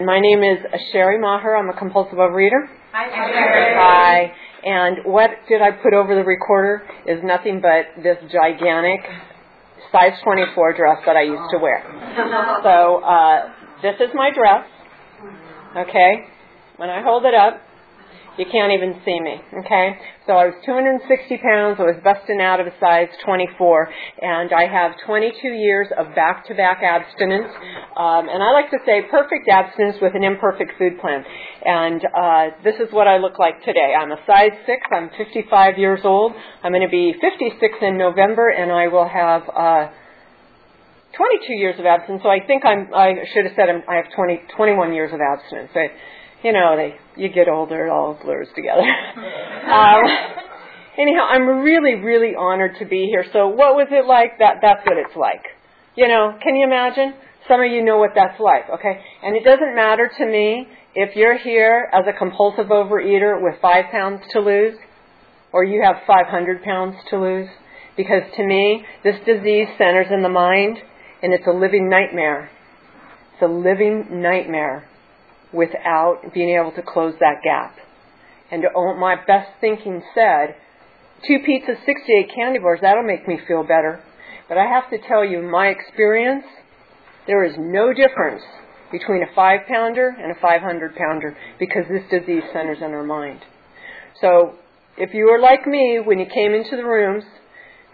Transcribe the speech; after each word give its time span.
My 0.00 0.18
name 0.18 0.42
is 0.42 0.64
Sherry 0.92 1.20
Maher. 1.20 1.54
I'm 1.56 1.68
a 1.68 1.76
compulsive 1.76 2.16
overeater. 2.16 2.64
Hi, 2.92 3.10
Sherry. 3.12 3.74
Hi. 3.76 4.32
And 4.64 5.04
what 5.04 5.28
did 5.46 5.60
I 5.60 5.72
put 5.72 5.92
over 5.92 6.14
the 6.14 6.24
recorder 6.24 6.88
is 7.06 7.20
nothing 7.22 7.60
but 7.60 8.02
this 8.02 8.16
gigantic 8.32 9.00
size 9.92 10.16
24 10.24 10.72
dress 10.72 10.98
that 11.04 11.16
I 11.16 11.22
used 11.22 11.50
to 11.52 11.58
wear. 11.58 11.84
So 12.62 13.04
uh, 13.04 13.52
this 13.82 13.96
is 14.00 14.08
my 14.14 14.30
dress. 14.32 14.64
Okay. 15.76 16.24
When 16.78 16.88
I 16.88 17.02
hold 17.02 17.26
it 17.26 17.34
up, 17.34 17.60
you 18.40 18.48
can't 18.48 18.72
even 18.72 18.96
see 19.04 19.20
me, 19.20 19.36
okay? 19.60 20.00
So 20.24 20.32
I 20.32 20.48
was 20.48 20.56
260 20.64 21.04
pounds. 21.44 21.76
I 21.76 21.92
was 21.92 22.00
busting 22.00 22.40
out 22.40 22.56
of 22.56 22.66
a 22.66 22.72
size 22.80 23.12
24, 23.20 23.52
and 24.24 24.48
I 24.48 24.64
have 24.64 24.96
22 25.04 25.52
years 25.52 25.88
of 25.92 26.16
back-to-back 26.16 26.80
abstinence. 26.80 27.52
Um, 28.00 28.32
and 28.32 28.40
I 28.40 28.48
like 28.56 28.72
to 28.72 28.80
say 28.88 29.04
perfect 29.12 29.44
abstinence 29.44 30.00
with 30.00 30.16
an 30.16 30.24
imperfect 30.24 30.72
food 30.80 30.96
plan. 31.04 31.20
And 31.20 32.00
uh, 32.00 32.56
this 32.64 32.80
is 32.80 32.88
what 32.96 33.04
I 33.04 33.20
look 33.20 33.38
like 33.38 33.60
today. 33.60 33.92
I'm 33.92 34.10
a 34.10 34.20
size 34.24 34.56
6. 34.64 34.72
I'm 34.88 35.10
55 35.20 35.76
years 35.76 36.00
old. 36.04 36.32
I'm 36.64 36.72
going 36.72 36.80
to 36.80 36.88
be 36.88 37.12
56 37.20 37.60
in 37.82 37.98
November, 38.00 38.48
and 38.48 38.72
I 38.72 38.88
will 38.88 39.08
have... 39.08 39.42
Uh, 39.52 39.92
22 41.16 41.54
years 41.54 41.74
of 41.78 41.84
abstinence, 41.84 42.22
so 42.22 42.30
I 42.30 42.38
think 42.46 42.64
I'm, 42.64 42.94
I 42.94 43.26
should 43.34 43.44
have 43.44 43.54
said 43.56 43.68
I'm, 43.68 43.82
I 43.90 43.96
have 43.96 44.06
20, 44.14 44.42
21 44.56 44.94
years 44.94 45.12
of 45.12 45.18
abstinence. 45.18 45.68
But 45.74 45.90
you 46.42 46.52
know, 46.52 46.76
they 46.76 46.96
you 47.20 47.28
get 47.28 47.48
older, 47.48 47.86
it 47.86 47.90
all 47.90 48.18
blurs 48.22 48.48
together. 48.54 48.80
um, 49.70 50.02
anyhow, 50.98 51.26
I'm 51.28 51.46
really, 51.60 51.96
really 51.96 52.34
honored 52.34 52.76
to 52.78 52.86
be 52.86 53.06
here. 53.06 53.24
So, 53.32 53.48
what 53.48 53.74
was 53.74 53.88
it 53.90 54.06
like? 54.06 54.38
That 54.38 54.56
that's 54.62 54.86
what 54.86 54.96
it's 54.96 55.16
like. 55.16 55.44
You 55.96 56.08
know, 56.08 56.38
can 56.42 56.56
you 56.56 56.64
imagine? 56.64 57.14
Some 57.48 57.60
of 57.60 57.70
you 57.70 57.82
know 57.82 57.98
what 57.98 58.10
that's 58.14 58.38
like, 58.38 58.70
okay? 58.78 59.00
And 59.22 59.34
it 59.34 59.44
doesn't 59.44 59.74
matter 59.74 60.10
to 60.18 60.26
me 60.26 60.68
if 60.94 61.16
you're 61.16 61.38
here 61.38 61.88
as 61.92 62.04
a 62.06 62.16
compulsive 62.16 62.66
overeater 62.66 63.42
with 63.42 63.60
five 63.60 63.86
pounds 63.90 64.22
to 64.32 64.40
lose, 64.40 64.74
or 65.52 65.64
you 65.64 65.82
have 65.82 65.96
500 66.06 66.62
pounds 66.62 66.96
to 67.10 67.18
lose, 67.18 67.48
because 67.96 68.22
to 68.36 68.46
me, 68.46 68.84
this 69.02 69.16
disease 69.26 69.66
centers 69.78 70.06
in 70.12 70.22
the 70.22 70.28
mind, 70.28 70.78
and 71.22 71.32
it's 71.32 71.46
a 71.46 71.50
living 71.50 71.88
nightmare. 71.88 72.50
It's 73.34 73.42
a 73.42 73.52
living 73.52 74.22
nightmare 74.22 74.88
without 75.52 76.32
being 76.32 76.56
able 76.56 76.72
to 76.72 76.82
close 76.82 77.14
that 77.20 77.42
gap. 77.42 77.76
And 78.50 78.64
oh, 78.74 78.94
my 78.96 79.14
best 79.14 79.50
thinking 79.60 80.02
said, 80.14 80.56
two 81.26 81.38
pizzas, 81.38 81.84
68 81.86 82.30
candy 82.34 82.58
bars, 82.58 82.80
that'll 82.82 83.02
make 83.02 83.26
me 83.28 83.38
feel 83.46 83.62
better. 83.62 84.02
But 84.48 84.58
I 84.58 84.66
have 84.66 84.90
to 84.90 84.98
tell 85.06 85.24
you, 85.24 85.42
my 85.42 85.68
experience, 85.68 86.44
there 87.26 87.44
is 87.44 87.54
no 87.58 87.92
difference 87.92 88.42
between 88.90 89.22
a 89.22 89.34
five 89.34 89.60
pounder 89.68 90.08
and 90.08 90.36
a 90.36 90.40
500 90.40 90.96
pounder 90.96 91.36
because 91.58 91.84
this 91.88 92.02
disease 92.10 92.42
centers 92.52 92.78
in 92.78 92.90
our 92.90 93.04
mind. 93.04 93.40
So 94.20 94.54
if 94.96 95.14
you 95.14 95.26
were 95.30 95.38
like 95.38 95.66
me 95.66 96.00
when 96.04 96.18
you 96.18 96.26
came 96.26 96.52
into 96.52 96.76
the 96.76 96.84
rooms, 96.84 97.24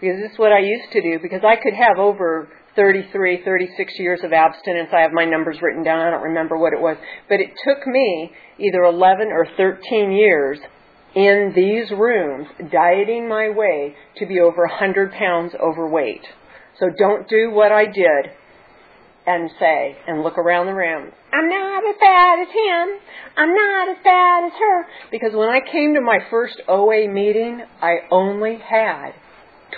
because 0.01 0.17
this 0.21 0.31
is 0.31 0.39
what 0.39 0.51
I 0.51 0.59
used 0.59 0.91
to 0.93 1.01
do, 1.01 1.19
because 1.21 1.41
I 1.45 1.55
could 1.55 1.73
have 1.73 1.97
over 1.99 2.49
33, 2.77 3.41
36 3.43 3.93
years 3.97 4.19
of 4.23 4.31
abstinence. 4.31 4.89
I 4.93 5.01
have 5.01 5.11
my 5.11 5.25
numbers 5.25 5.57
written 5.61 5.83
down. 5.83 5.99
I 5.99 6.11
don't 6.11 6.23
remember 6.23 6.57
what 6.57 6.73
it 6.73 6.79
was. 6.79 6.95
But 7.27 7.41
it 7.41 7.49
took 7.65 7.85
me 7.87 8.31
either 8.59 8.83
11 8.83 9.29
or 9.33 9.47
13 9.57 10.11
years 10.11 10.59
in 11.15 11.53
these 11.55 11.89
rooms 11.91 12.47
dieting 12.71 13.27
my 13.27 13.49
way 13.49 13.95
to 14.17 14.27
be 14.27 14.39
over 14.39 14.67
100 14.67 15.11
pounds 15.11 15.53
overweight. 15.59 16.21
So 16.79 16.85
don't 16.95 17.27
do 17.27 17.49
what 17.51 17.71
I 17.71 17.85
did 17.85 18.31
and 19.25 19.49
say 19.59 19.97
and 20.07 20.21
look 20.21 20.37
around 20.37 20.67
the 20.67 20.73
room. 20.73 21.11
I'm 21.33 21.49
not 21.49 21.83
as 21.89 21.95
bad 21.99 22.39
as 22.39 22.47
him. 22.47 22.99
I'm 23.35 23.53
not 23.53 23.89
as 23.89 23.97
bad 24.03 24.45
as 24.45 24.51
her. 24.59 24.85
Because 25.11 25.31
when 25.33 25.49
I 25.49 25.59
came 25.59 25.95
to 25.95 26.01
my 26.01 26.19
first 26.29 26.61
OA 26.67 27.07
meeting, 27.11 27.61
I 27.81 27.95
only 28.11 28.59
had 28.63 29.13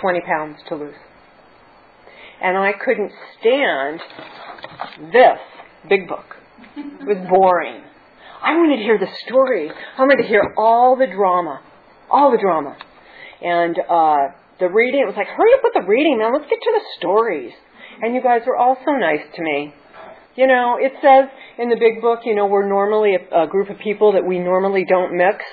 20 0.00 0.20
pounds 0.20 0.58
to 0.68 0.76
lose 0.76 0.94
and 2.42 2.56
I 2.56 2.72
couldn't 2.72 3.12
stand 3.38 4.00
this 5.12 5.38
big 5.88 6.08
book. 6.08 6.36
It 6.76 7.06
was 7.06 7.28
boring. 7.28 7.82
I 8.42 8.56
wanted 8.56 8.76
to 8.76 8.82
hear 8.82 8.98
the 8.98 9.10
stories. 9.26 9.70
I 9.98 10.00
wanted 10.02 10.22
to 10.22 10.28
hear 10.28 10.42
all 10.56 10.96
the 10.96 11.06
drama, 11.06 11.60
all 12.10 12.30
the 12.30 12.38
drama, 12.38 12.76
and 13.42 13.76
uh, 13.78 14.32
the 14.58 14.68
reading. 14.68 15.00
It 15.00 15.06
was 15.06 15.16
like, 15.16 15.28
hurry 15.28 15.52
up 15.54 15.60
with 15.62 15.74
the 15.74 15.86
reading, 15.86 16.18
man. 16.18 16.32
Let's 16.32 16.48
get 16.48 16.60
to 16.60 16.72
the 16.72 16.84
stories. 16.98 17.52
And 18.02 18.14
you 18.14 18.22
guys 18.22 18.42
were 18.46 18.56
all 18.56 18.76
so 18.84 18.92
nice 18.92 19.20
to 19.34 19.42
me. 19.42 19.74
You 20.36 20.46
know, 20.46 20.78
it 20.80 20.92
says 21.02 21.28
in 21.58 21.68
the 21.68 21.76
big 21.76 22.00
book, 22.00 22.20
you 22.24 22.34
know, 22.34 22.46
we're 22.46 22.68
normally 22.68 23.16
a, 23.16 23.44
a 23.44 23.46
group 23.46 23.68
of 23.68 23.78
people 23.78 24.12
that 24.12 24.24
we 24.24 24.38
normally 24.38 24.86
don't 24.88 25.16
mix. 25.16 25.44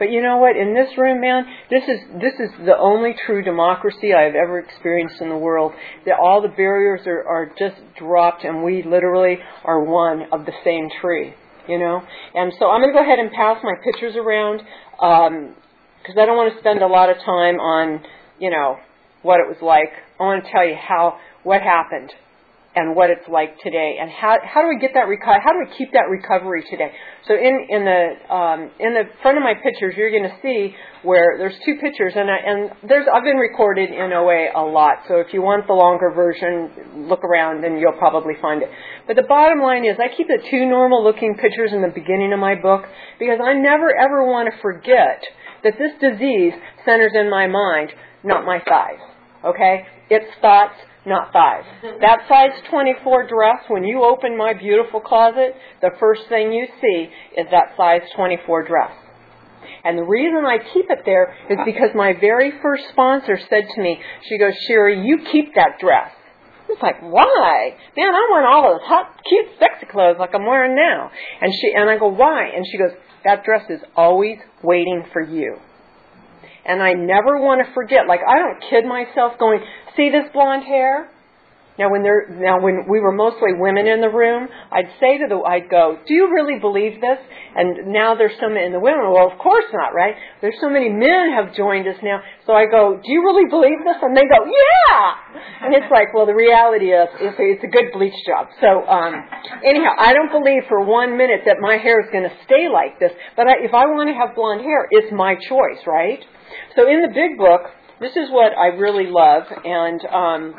But 0.00 0.10
you 0.10 0.22
know 0.22 0.38
what? 0.38 0.56
In 0.56 0.72
this 0.72 0.96
room, 0.96 1.20
man, 1.20 1.44
this 1.68 1.82
is 1.84 2.00
this 2.14 2.32
is 2.40 2.48
the 2.64 2.76
only 2.76 3.14
true 3.26 3.42
democracy 3.42 4.14
I've 4.14 4.34
ever 4.34 4.58
experienced 4.58 5.20
in 5.20 5.28
the 5.28 5.36
world. 5.36 5.72
That 6.06 6.18
all 6.18 6.40
the 6.40 6.48
barriers 6.48 7.02
are, 7.06 7.22
are 7.22 7.52
just 7.58 7.76
dropped, 7.98 8.42
and 8.42 8.64
we 8.64 8.82
literally 8.82 9.36
are 9.62 9.84
one 9.84 10.22
of 10.32 10.46
the 10.46 10.52
same 10.64 10.88
tree. 11.02 11.34
You 11.68 11.78
know. 11.78 12.00
And 12.34 12.50
so 12.58 12.70
I'm 12.70 12.80
going 12.80 12.94
to 12.94 12.98
go 12.98 13.04
ahead 13.04 13.18
and 13.18 13.30
pass 13.30 13.58
my 13.62 13.74
pictures 13.84 14.16
around 14.16 14.62
because 14.96 16.16
um, 16.16 16.18
I 16.18 16.24
don't 16.24 16.38
want 16.38 16.54
to 16.54 16.58
spend 16.60 16.80
a 16.80 16.86
lot 16.86 17.10
of 17.10 17.18
time 17.18 17.60
on 17.60 18.02
you 18.38 18.48
know 18.48 18.78
what 19.20 19.38
it 19.40 19.46
was 19.46 19.58
like. 19.60 19.92
I 20.18 20.22
want 20.22 20.42
to 20.46 20.50
tell 20.50 20.66
you 20.66 20.76
how 20.76 21.18
what 21.42 21.60
happened 21.60 22.10
and 22.74 22.94
what 22.94 23.10
it's 23.10 23.26
like 23.26 23.58
today, 23.64 23.98
and 24.00 24.08
how 24.08 24.38
how 24.46 24.62
do 24.62 24.68
we 24.68 24.78
get 24.78 24.94
that 24.94 25.10
reco- 25.10 25.42
how 25.42 25.50
do 25.52 25.58
we 25.58 25.74
keep 25.76 25.90
that 25.92 26.06
recovery 26.06 26.62
today? 26.70 26.92
So 27.26 27.34
in 27.34 27.66
in 27.68 27.84
the 27.84 28.02
um, 28.32 28.70
in 28.78 28.94
the 28.94 29.10
front 29.22 29.38
of 29.38 29.42
my 29.42 29.54
pictures, 29.54 29.94
you're 29.96 30.10
going 30.10 30.30
to 30.30 30.36
see 30.40 30.74
where 31.02 31.34
there's 31.36 31.58
two 31.66 31.82
pictures, 31.82 32.12
and 32.14 32.30
I, 32.30 32.38
and 32.38 32.70
there's 32.88 33.06
I've 33.12 33.24
been 33.24 33.42
recorded 33.42 33.90
in 33.90 34.12
OA 34.14 34.54
a 34.54 34.62
lot. 34.62 35.02
So 35.08 35.18
if 35.18 35.34
you 35.34 35.42
want 35.42 35.66
the 35.66 35.74
longer 35.74 36.14
version, 36.14 37.08
look 37.10 37.24
around 37.24 37.64
and 37.64 37.80
you'll 37.80 37.98
probably 37.98 38.34
find 38.40 38.62
it. 38.62 38.70
But 39.06 39.16
the 39.16 39.26
bottom 39.26 39.58
line 39.58 39.84
is, 39.84 39.98
I 39.98 40.14
keep 40.14 40.28
the 40.28 40.38
two 40.38 40.64
normal 40.64 41.02
looking 41.02 41.34
pictures 41.34 41.72
in 41.72 41.82
the 41.82 41.90
beginning 41.90 42.32
of 42.32 42.38
my 42.38 42.54
book 42.54 42.86
because 43.18 43.40
I 43.42 43.54
never 43.54 43.90
ever 43.90 44.22
want 44.22 44.46
to 44.46 44.54
forget 44.62 45.26
that 45.64 45.74
this 45.74 45.98
disease 45.98 46.54
centers 46.86 47.12
in 47.18 47.28
my 47.28 47.48
mind, 47.48 47.90
not 48.22 48.46
my 48.46 48.62
thighs. 48.62 49.09
Okay, 49.44 49.86
its 50.10 50.26
thoughts 50.40 50.74
not 51.06 51.32
five. 51.32 51.64
That 52.00 52.20
size 52.28 52.50
24 52.70 53.28
dress, 53.28 53.64
when 53.68 53.84
you 53.84 54.04
open 54.04 54.36
my 54.36 54.52
beautiful 54.52 55.00
closet, 55.00 55.54
the 55.80 55.90
first 55.98 56.22
thing 56.28 56.52
you 56.52 56.66
see 56.80 57.08
is 57.40 57.46
that 57.50 57.74
size 57.76 58.02
24 58.16 58.66
dress. 58.66 58.92
And 59.84 59.96
the 59.96 60.02
reason 60.02 60.44
I 60.44 60.58
keep 60.58 60.86
it 60.90 61.02
there 61.04 61.34
is 61.48 61.58
because 61.64 61.90
my 61.94 62.12
very 62.20 62.52
first 62.62 62.84
sponsor 62.90 63.38
said 63.48 63.64
to 63.74 63.82
me, 63.82 64.00
she 64.28 64.38
goes, 64.38 64.52
Sherry, 64.66 65.06
you 65.06 65.24
keep 65.32 65.54
that 65.54 65.78
dress. 65.80 66.12
It's 66.68 66.82
like, 66.82 67.00
why? 67.00 67.74
Man, 67.96 68.14
I 68.14 68.26
want 68.30 68.46
all 68.46 68.72
those 68.72 68.86
hot, 68.86 69.20
cute, 69.26 69.46
sexy 69.58 69.86
clothes 69.86 70.16
like 70.18 70.34
I'm 70.34 70.46
wearing 70.46 70.76
now. 70.76 71.10
And 71.40 71.52
she, 71.52 71.72
and 71.74 71.90
I 71.90 71.98
go, 71.98 72.08
why? 72.08 72.46
And 72.54 72.64
she 72.70 72.78
goes, 72.78 72.92
that 73.24 73.44
dress 73.44 73.64
is 73.68 73.80
always 73.96 74.38
waiting 74.62 75.04
for 75.12 75.20
you. 75.20 75.56
And 76.64 76.82
I 76.82 76.92
never 76.92 77.40
want 77.40 77.64
to 77.66 77.72
forget, 77.72 78.06
like 78.06 78.20
I 78.26 78.38
don't 78.38 78.60
kid 78.68 78.84
myself 78.84 79.38
going, 79.38 79.60
see 79.96 80.10
this 80.10 80.30
blonde 80.32 80.64
hair? 80.64 81.10
Now 81.80 81.88
when 81.88 82.04
there 82.04 82.28
now 82.28 82.60
when 82.60 82.84
we 82.84 83.00
were 83.00 83.10
mostly 83.10 83.56
women 83.56 83.88
in 83.88 84.04
the 84.04 84.12
room, 84.12 84.52
I'd 84.68 84.92
say 85.00 85.16
to 85.16 85.26
the 85.32 85.40
I'd 85.40 85.72
go, 85.72 85.96
Do 85.96 86.12
you 86.12 86.28
really 86.28 86.60
believe 86.60 87.00
this? 87.00 87.16
And 87.56 87.88
now 87.88 88.12
there's 88.14 88.36
so 88.36 88.52
many 88.52 88.68
in 88.68 88.72
the 88.76 88.84
women, 88.84 89.08
well 89.08 89.32
of 89.32 89.40
course 89.40 89.64
not, 89.72 89.96
right? 89.96 90.12
There's 90.44 90.60
so 90.60 90.68
many 90.68 90.92
men 90.92 91.32
have 91.32 91.56
joined 91.56 91.88
us 91.88 91.96
now. 92.04 92.20
So 92.44 92.52
I 92.52 92.68
go, 92.68 93.00
Do 93.00 93.08
you 93.08 93.24
really 93.24 93.48
believe 93.48 93.80
this? 93.80 93.96
And 93.96 94.12
they 94.12 94.28
go, 94.28 94.44
Yeah 94.44 95.64
And 95.64 95.72
it's 95.72 95.88
like, 95.88 96.12
well 96.12 96.28
the 96.28 96.36
reality 96.36 96.92
is 96.92 97.08
it's 97.16 97.40
a, 97.40 97.46
it's 97.48 97.64
a 97.64 97.72
good 97.72 97.96
bleach 97.96 98.18
job. 98.28 98.52
So 98.60 98.84
um 98.84 99.16
anyhow, 99.64 99.96
I 99.96 100.12
don't 100.12 100.36
believe 100.36 100.68
for 100.68 100.84
one 100.84 101.16
minute 101.16 101.48
that 101.48 101.64
my 101.64 101.80
hair 101.80 102.04
is 102.04 102.12
gonna 102.12 102.36
stay 102.44 102.68
like 102.68 103.00
this. 103.00 103.16
But 103.40 103.48
I, 103.48 103.64
if 103.64 103.72
I 103.72 103.88
want 103.88 104.12
to 104.12 104.16
have 104.20 104.36
blonde 104.36 104.60
hair, 104.60 104.84
it's 104.90 105.08
my 105.16 105.32
choice, 105.48 105.80
right? 105.88 106.20
So 106.76 106.88
in 106.88 107.02
the 107.02 107.12
big 107.12 107.38
book, 107.38 107.62
this 108.00 108.12
is 108.12 108.30
what 108.30 108.56
I 108.56 108.68
really 108.76 109.06
love, 109.10 109.44
and 109.64 110.00
um, 110.06 110.54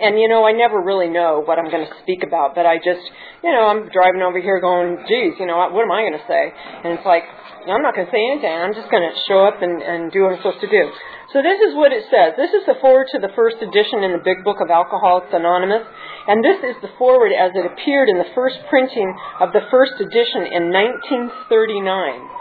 and 0.00 0.18
you 0.18 0.28
know 0.28 0.46
I 0.46 0.52
never 0.52 0.80
really 0.80 1.08
know 1.08 1.42
what 1.44 1.58
I'm 1.58 1.70
going 1.70 1.86
to 1.86 1.92
speak 2.02 2.22
about, 2.22 2.54
but 2.54 2.66
I 2.66 2.76
just 2.76 3.02
you 3.42 3.52
know, 3.52 3.70
I'm 3.70 3.86
driving 3.94 4.22
over 4.22 4.40
here 4.40 4.58
going, 4.58 4.98
geez, 5.06 5.38
you 5.38 5.46
know, 5.46 5.62
what 5.70 5.82
am 5.82 5.92
I 5.94 6.02
going 6.02 6.18
to 6.18 6.26
say? 6.26 6.50
And 6.82 6.98
it's 6.98 7.06
like, 7.06 7.22
I'm 7.70 7.82
not 7.82 7.94
going 7.94 8.06
to 8.06 8.12
say 8.12 8.22
anything. 8.34 8.50
I'm 8.50 8.74
just 8.74 8.90
going 8.90 9.06
to 9.06 9.14
show 9.30 9.46
up 9.46 9.62
and, 9.62 9.78
and 9.82 10.10
do 10.10 10.26
what 10.26 10.34
I'm 10.34 10.38
supposed 10.42 10.62
to 10.66 10.70
do. 10.70 10.90
So 11.30 11.44
this 11.44 11.60
is 11.60 11.76
what 11.76 11.92
it 11.92 12.08
says. 12.10 12.34
This 12.34 12.50
is 12.50 12.64
the 12.66 12.80
forward 12.80 13.06
to 13.14 13.20
the 13.20 13.30
first 13.36 13.60
edition 13.60 14.02
in 14.02 14.16
the 14.16 14.24
Big 14.24 14.42
Book 14.42 14.58
of 14.64 14.72
Alcoholics 14.72 15.30
Anonymous. 15.30 15.86
And 16.26 16.42
this 16.42 16.58
is 16.64 16.80
the 16.82 16.90
forward 16.98 17.30
as 17.30 17.52
it 17.54 17.62
appeared 17.68 18.08
in 18.08 18.18
the 18.18 18.32
first 18.34 18.58
printing 18.66 19.06
of 19.38 19.52
the 19.52 19.62
first 19.70 20.00
edition 20.00 20.48
in 20.50 20.72
1939. 20.72 22.37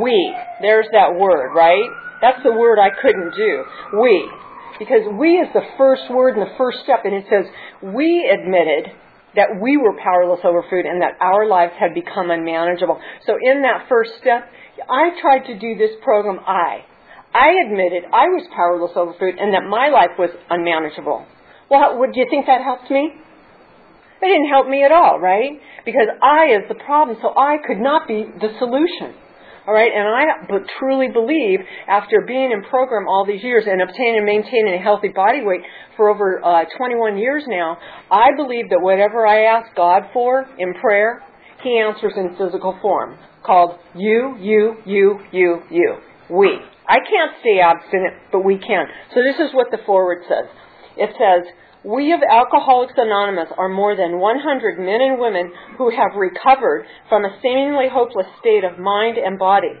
We. 0.00 0.34
There's 0.60 0.86
that 0.92 1.14
word, 1.14 1.54
right? 1.54 1.88
That's 2.20 2.42
the 2.42 2.52
word 2.52 2.78
I 2.78 2.90
couldn't 3.00 3.34
do. 3.36 3.64
We. 4.00 4.30
Because 4.78 5.06
we 5.18 5.38
is 5.38 5.48
the 5.54 5.64
first 5.78 6.02
word 6.10 6.36
and 6.36 6.42
the 6.42 6.56
first 6.58 6.78
step. 6.82 7.04
And 7.04 7.14
it 7.14 7.26
says, 7.30 7.46
we 7.82 8.26
admitted 8.26 8.90
that 9.36 9.60
we 9.60 9.76
were 9.76 9.94
powerless 10.02 10.40
over 10.44 10.62
food 10.70 10.86
and 10.86 11.02
that 11.02 11.18
our 11.20 11.46
lives 11.46 11.74
had 11.78 11.94
become 11.94 12.30
unmanageable. 12.30 13.00
So 13.26 13.34
in 13.40 13.62
that 13.62 13.86
first 13.88 14.12
step, 14.20 14.50
I 14.88 15.10
tried 15.20 15.46
to 15.46 15.58
do 15.58 15.76
this 15.76 15.90
program, 16.02 16.40
I. 16.46 16.86
I 17.34 17.66
admitted 17.66 18.04
I 18.14 18.30
was 18.30 18.46
powerless 18.54 18.92
over 18.94 19.12
food 19.18 19.34
and 19.38 19.54
that 19.54 19.66
my 19.66 19.90
life 19.90 20.14
was 20.18 20.30
unmanageable. 20.50 21.26
Well, 21.70 21.80
how, 21.80 21.98
do 21.98 22.14
you 22.14 22.26
think 22.30 22.46
that 22.46 22.62
helped 22.62 22.90
me? 22.90 23.10
It 24.22 24.26
didn't 24.26 24.48
help 24.48 24.68
me 24.68 24.84
at 24.84 24.92
all, 24.92 25.18
right? 25.18 25.58
Because 25.84 26.08
I 26.22 26.54
is 26.54 26.64
the 26.68 26.78
problem, 26.78 27.18
so 27.20 27.34
I 27.36 27.56
could 27.66 27.78
not 27.78 28.06
be 28.06 28.24
the 28.24 28.54
solution. 28.58 29.18
All 29.66 29.72
right, 29.72 29.90
and 29.90 30.06
I 30.06 30.58
truly 30.78 31.08
believe 31.08 31.60
after 31.88 32.20
being 32.26 32.52
in 32.52 32.62
program 32.64 33.08
all 33.08 33.24
these 33.26 33.42
years 33.42 33.64
and 33.66 33.80
obtaining 33.80 34.16
and 34.18 34.26
maintaining 34.26 34.74
a 34.74 34.82
healthy 34.82 35.08
body 35.08 35.40
weight 35.42 35.62
for 35.96 36.10
over 36.10 36.44
uh, 36.44 36.64
21 36.76 37.16
years 37.16 37.44
now, 37.46 37.78
I 38.10 38.28
believe 38.36 38.68
that 38.68 38.80
whatever 38.82 39.26
I 39.26 39.44
ask 39.44 39.74
God 39.74 40.02
for 40.12 40.44
in 40.58 40.74
prayer, 40.74 41.22
He 41.62 41.78
answers 41.78 42.12
in 42.14 42.36
physical 42.36 42.78
form, 42.82 43.16
called 43.42 43.78
you, 43.94 44.36
you, 44.38 44.76
you, 44.84 45.20
you, 45.32 45.62
you, 45.70 45.96
we. 46.28 46.58
I 46.86 46.98
can't 46.98 47.32
stay 47.40 47.60
abstinent, 47.60 48.16
but 48.32 48.44
we 48.44 48.58
can. 48.58 48.84
So 49.14 49.22
this 49.22 49.36
is 49.36 49.54
what 49.54 49.70
the 49.70 49.78
forward 49.86 50.24
says. 50.28 50.44
It 50.98 51.10
says, 51.16 51.50
we 51.84 52.12
of 52.12 52.20
Alcoholics 52.22 52.94
Anonymous 52.96 53.52
are 53.58 53.68
more 53.68 53.94
than 53.94 54.18
100 54.18 54.78
men 54.78 55.00
and 55.00 55.20
women 55.20 55.52
who 55.76 55.90
have 55.90 56.16
recovered 56.16 56.86
from 57.08 57.24
a 57.24 57.38
seemingly 57.42 57.86
hopeless 57.92 58.26
state 58.40 58.64
of 58.64 58.78
mind 58.78 59.18
and 59.18 59.38
body. 59.38 59.74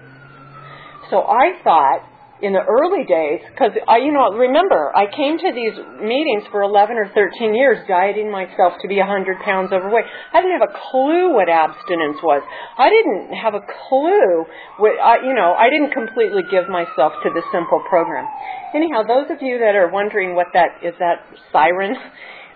So 1.10 1.22
I 1.22 1.62
thought 1.64 2.04
in 2.44 2.52
the 2.52 2.60
early 2.60 3.08
days, 3.08 3.40
because 3.48 3.72
I, 3.88 4.04
you 4.04 4.12
know, 4.12 4.36
remember, 4.36 4.92
I 4.92 5.08
came 5.08 5.40
to 5.40 5.50
these 5.56 5.72
meetings 6.04 6.44
for 6.52 6.60
11 6.60 7.00
or 7.00 7.08
13 7.08 7.56
years, 7.56 7.80
dieting 7.88 8.28
myself 8.28 8.76
to 8.84 8.86
be 8.86 9.00
100 9.00 9.40
pounds 9.40 9.72
overweight. 9.72 10.04
I 10.04 10.44
didn't 10.44 10.60
have 10.60 10.68
a 10.68 10.76
clue 10.92 11.32
what 11.32 11.48
abstinence 11.48 12.20
was. 12.20 12.44
I 12.76 12.92
didn't 12.92 13.32
have 13.32 13.56
a 13.56 13.64
clue 13.64 14.44
what, 14.76 14.92
I, 15.00 15.24
you 15.24 15.32
know, 15.32 15.56
I 15.56 15.72
didn't 15.72 15.96
completely 15.96 16.44
give 16.52 16.68
myself 16.68 17.16
to 17.24 17.32
the 17.32 17.40
simple 17.48 17.80
program. 17.88 18.28
Anyhow, 18.76 19.08
those 19.08 19.32
of 19.32 19.40
you 19.40 19.64
that 19.64 19.72
are 19.72 19.88
wondering 19.88 20.36
what 20.36 20.52
that 20.52 20.84
is, 20.84 20.92
that 21.00 21.24
siren, 21.48 21.96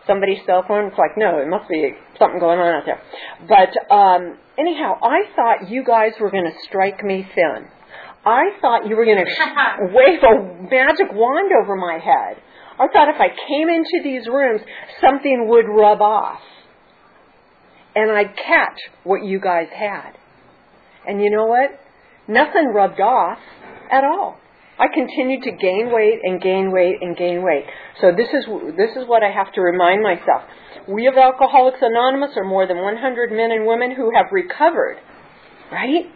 somebody's 0.05 0.45
cell 0.45 0.65
phone. 0.69 0.93
It's 0.93 0.99
like, 0.99 1.17
no, 1.17 1.41
it 1.41 1.49
must 1.49 1.69
be 1.69 1.97
something 2.19 2.41
going 2.41 2.61
on 2.61 2.77
out 2.77 2.85
there. 2.85 3.01
But 3.49 3.73
um, 3.89 4.37
anyhow, 4.59 5.01
I 5.01 5.33
thought 5.33 5.71
you 5.71 5.85
guys 5.85 6.13
were 6.21 6.31
going 6.31 6.45
to 6.45 6.57
strike 6.69 7.05
me 7.05 7.25
thin. 7.35 7.78
I 8.25 8.51
thought 8.61 8.87
you 8.87 8.97
were 8.97 9.05
going 9.05 9.19
to 9.25 9.95
wave 9.95 10.23
a 10.23 10.63
magic 10.63 11.13
wand 11.13 11.51
over 11.63 11.77
my 11.77 11.99
head. 11.99 12.43
I 12.79 12.87
thought 12.93 13.09
if 13.09 13.21
I 13.21 13.29
came 13.29 13.69
into 13.69 14.03
these 14.05 14.27
rooms, 14.29 14.61
something 15.01 15.47
would 15.49 15.67
rub 15.69 16.01
off. 16.01 16.41
And 17.97 18.13
I'd 18.13 18.37
catch 18.37 18.79
what 19.03 19.25
you 19.25 19.41
guys 19.41 19.67
had. 19.75 20.13
And 21.07 21.21
you 21.21 21.31
know 21.31 21.47
what? 21.47 21.71
Nothing 22.29 22.67
rubbed 22.75 23.01
off 23.01 23.39
at 23.91 24.05
all. 24.05 24.39
I 24.79 24.87
continued 24.95 25.43
to 25.43 25.51
gain 25.51 25.91
weight 25.93 26.21
and 26.23 26.41
gain 26.41 26.71
weight 26.71 26.99
and 27.01 27.17
gain 27.17 27.43
weight. 27.43 27.65
So 28.01 28.13
this 28.17 28.29
is 28.33 28.47
this 28.77 28.95
is 28.95 29.09
what 29.09 29.25
I 29.25 29.31
have 29.33 29.53
to 29.55 29.61
remind 29.61 30.03
myself. 30.03 30.43
We 30.87 31.09
of 31.09 31.15
Alcoholics 31.17 31.79
Anonymous 31.83 32.31
are 32.37 32.45
more 32.45 32.67
than 32.69 32.79
100 32.79 33.33
men 33.33 33.51
and 33.51 33.67
women 33.67 33.91
who 33.91 34.13
have 34.15 34.27
recovered, 34.31 34.99
right? 35.73 36.07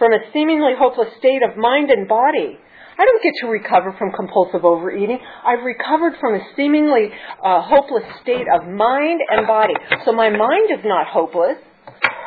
From 0.00 0.14
a 0.14 0.18
seemingly 0.32 0.72
hopeless 0.76 1.12
state 1.18 1.42
of 1.44 1.58
mind 1.60 1.90
and 1.90 2.08
body. 2.08 2.56
I 2.98 3.04
don't 3.04 3.22
get 3.22 3.34
to 3.42 3.48
recover 3.48 3.94
from 3.98 4.12
compulsive 4.12 4.64
overeating. 4.64 5.20
I've 5.44 5.62
recovered 5.62 6.14
from 6.18 6.34
a 6.34 6.40
seemingly 6.56 7.10
uh, 7.44 7.60
hopeless 7.60 8.04
state 8.22 8.46
of 8.48 8.66
mind 8.66 9.20
and 9.30 9.46
body. 9.46 9.74
So 10.04 10.12
my 10.12 10.30
mind 10.30 10.72
is 10.72 10.84
not 10.84 11.06
hopeless, 11.06 11.58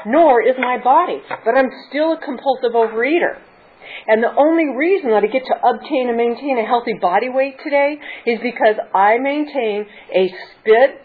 nor 0.05 0.41
is 0.41 0.55
my 0.57 0.77
body, 0.83 1.21
but 1.43 1.57
I'm 1.57 1.69
still 1.89 2.13
a 2.13 2.17
compulsive 2.17 2.73
overeater. 2.73 3.41
And 4.07 4.23
the 4.23 4.33
only 4.37 4.69
reason 4.77 5.09
that 5.09 5.23
I 5.23 5.27
get 5.27 5.43
to 5.45 5.55
obtain 5.57 6.09
and 6.09 6.17
maintain 6.17 6.57
a 6.57 6.65
healthy 6.65 6.93
body 6.93 7.29
weight 7.29 7.57
today 7.63 7.97
is 8.25 8.39
because 8.41 8.75
I 8.93 9.17
maintain 9.17 9.85
a 10.13 10.29
spit. 10.29 11.01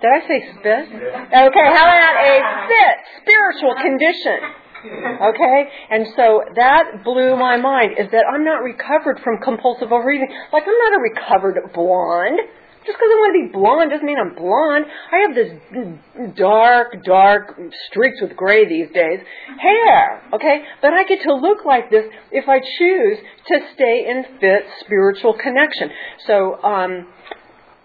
Did 0.00 0.10
I 0.10 0.20
say 0.28 0.38
spit? 0.58 0.84
Okay, 0.94 1.66
how 1.74 1.86
about 1.90 2.16
a 2.22 2.68
fit 2.70 2.96
spiritual 3.22 3.74
condition? 3.82 4.65
Okay? 4.84 5.68
And 5.90 6.06
so 6.16 6.42
that 6.54 7.04
blew 7.04 7.36
my 7.36 7.56
mind 7.56 7.92
is 7.98 8.10
that 8.12 8.24
I'm 8.32 8.44
not 8.44 8.62
recovered 8.62 9.20
from 9.22 9.38
compulsive 9.42 9.92
overeating. 9.92 10.28
Like 10.52 10.64
I'm 10.66 10.78
not 10.78 10.98
a 10.98 11.00
recovered 11.00 11.72
blonde. 11.74 12.40
Just 12.86 12.98
because 12.98 13.10
I 13.10 13.18
want 13.18 13.34
to 13.34 13.48
be 13.48 13.52
blonde 13.52 13.90
doesn't 13.90 14.06
mean 14.06 14.16
I'm 14.16 14.36
blonde. 14.36 14.86
I 15.10 15.26
have 15.26 15.34
this 15.34 16.36
dark, 16.36 17.02
dark 17.02 17.58
streaks 17.90 18.20
with 18.22 18.36
gray 18.36 18.68
these 18.68 18.94
days 18.94 19.18
hair, 19.58 20.22
okay? 20.32 20.62
But 20.80 20.94
I 20.94 21.02
get 21.02 21.22
to 21.22 21.34
look 21.34 21.64
like 21.64 21.90
this 21.90 22.04
if 22.30 22.48
I 22.48 22.60
choose 22.60 23.18
to 23.48 23.58
stay 23.74 24.06
in 24.06 24.38
fit 24.38 24.66
spiritual 24.84 25.34
connection. 25.34 25.90
So, 26.28 26.62
um, 26.62 27.08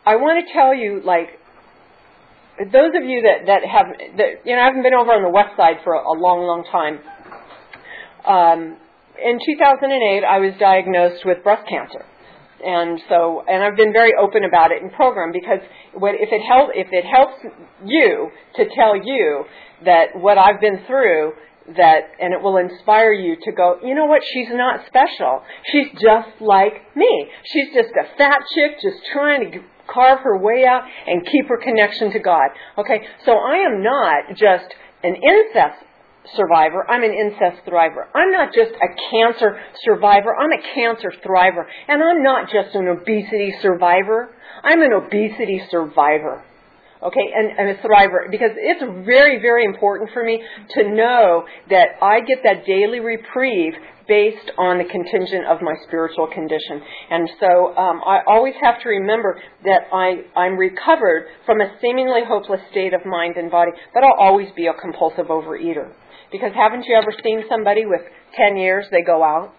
I 0.06 0.18
want 0.18 0.46
to 0.46 0.54
tell 0.54 0.74
you, 0.74 1.02
like, 1.04 1.30
those 2.60 2.92
of 2.96 3.04
you 3.04 3.24
that, 3.24 3.48
that 3.48 3.66
have, 3.66 3.88
that, 4.18 4.46
you 4.46 4.56
know, 4.56 4.62
I 4.62 4.66
haven't 4.66 4.84
been 4.84 4.94
over 4.94 5.12
on 5.12 5.24
the 5.24 5.30
west 5.30 5.56
side 5.58 5.78
for 5.84 5.94
a, 5.94 6.02
a 6.02 6.16
long, 6.16 6.46
long 6.46 6.64
time. 6.70 7.00
Um, 8.26 8.78
in 9.18 9.40
2008, 9.40 10.24
I 10.24 10.40
was 10.40 10.54
diagnosed 10.60 11.26
with 11.26 11.44
breast 11.44 11.68
cancer. 11.70 12.06
And 12.64 13.02
so, 13.10 13.44
and 13.48 13.64
I've 13.64 13.76
been 13.76 13.94
very 13.94 14.12
open 14.14 14.44
about 14.44 14.72
it 14.72 14.84
in 14.84 14.92
program 14.92 15.32
because 15.32 15.60
what, 15.94 16.14
if 16.16 16.30
it 16.32 16.42
help, 16.46 16.70
if 16.74 16.88
it 16.92 17.06
helps 17.06 17.42
you 17.86 18.30
to 18.58 18.66
tell 18.76 18.96
you 18.96 19.46
that 19.86 20.14
what 20.14 20.38
I've 20.38 20.62
been 20.62 20.86
through, 20.86 21.34
that, 21.78 22.02
and 22.20 22.34
it 22.34 22.42
will 22.42 22.58
inspire 22.58 23.14
you 23.14 23.36
to 23.44 23.52
go, 23.52 23.78
you 23.84 23.96
know 23.96 24.06
what, 24.06 24.22
she's 24.34 24.50
not 24.52 24.86
special. 24.88 25.42
She's 25.72 25.88
just 25.94 26.42
like 26.42 26.96
me. 26.96 27.30
She's 27.46 27.74
just 27.74 27.90
a 27.98 28.18
fat 28.18 28.40
chick 28.54 28.78
just 28.82 28.98
trying 29.14 29.52
to 29.52 29.60
carve 29.94 30.20
her 30.24 30.38
way 30.38 30.66
out 30.66 30.84
and 31.08 31.26
keep 31.26 31.48
her 31.48 31.58
connection 31.58 32.12
to 32.12 32.20
God. 32.20 32.50
Okay, 32.78 33.02
so 33.26 33.34
I 33.34 33.66
am 33.66 33.84
not 33.84 34.36
just 34.36 34.74
an 35.04 35.16
incest 35.16 35.84
survivor, 36.36 36.86
I'm 36.90 37.04
an 37.04 37.14
incest 37.14 37.66
thriver. 37.66 38.06
I'm 38.14 38.32
not 38.32 38.54
just 38.54 38.72
a 38.72 38.90
cancer 39.10 39.60
survivor, 39.84 40.36
I'm 40.38 40.52
a 40.52 40.62
cancer 40.76 41.12
thriver. 41.26 41.66
And 41.88 42.04
I'm 42.04 42.24
not 42.24 42.50
just 42.50 42.76
an 42.76 42.88
obesity 42.88 43.54
survivor, 43.62 44.36
I'm 44.64 44.82
an 44.82 44.94
obesity 44.94 45.62
survivor. 45.70 46.44
Okay, 47.04 47.34
and, 47.34 47.58
and 47.58 47.70
a 47.70 47.82
thriver, 47.82 48.30
because 48.30 48.52
it's 48.56 48.84
very, 49.06 49.42
very 49.42 49.66
important 49.66 50.12
for 50.14 50.24
me 50.24 50.44
to 50.76 50.84
know 50.88 51.46
that 51.72 51.98
I 52.00 52.20
get 52.20 52.44
that 52.44 52.64
daily 52.68 53.00
reprieve 53.00 53.74
based 54.12 54.52
on 54.60 54.76
the 54.76 54.84
contingent 54.84 55.48
of 55.48 55.64
my 55.64 55.72
spiritual 55.88 56.28
condition. 56.28 56.84
And 56.84 57.32
so 57.40 57.72
um, 57.80 58.04
I 58.04 58.20
always 58.28 58.54
have 58.60 58.84
to 58.84 58.90
remember 58.90 59.40
that 59.64 59.88
I, 59.88 60.28
I'm 60.36 60.60
recovered 60.60 61.32
from 61.46 61.62
a 61.62 61.80
seemingly 61.80 62.28
hopeless 62.28 62.60
state 62.72 62.94
of 62.94 63.06
mind 63.06 63.38
and 63.38 63.50
body, 63.50 63.72
but 63.94 64.04
I'll 64.04 64.20
always 64.20 64.50
be 64.54 64.68
a 64.68 64.74
compulsive 64.74 65.28
overeater. 65.28 65.96
Because 66.30 66.52
haven't 66.54 66.84
you 66.84 66.96
ever 67.00 67.16
seen 67.24 67.44
somebody 67.48 67.86
with 67.86 68.02
10 68.36 68.58
years, 68.58 68.84
they 68.92 69.02
go 69.02 69.24
out? 69.24 69.54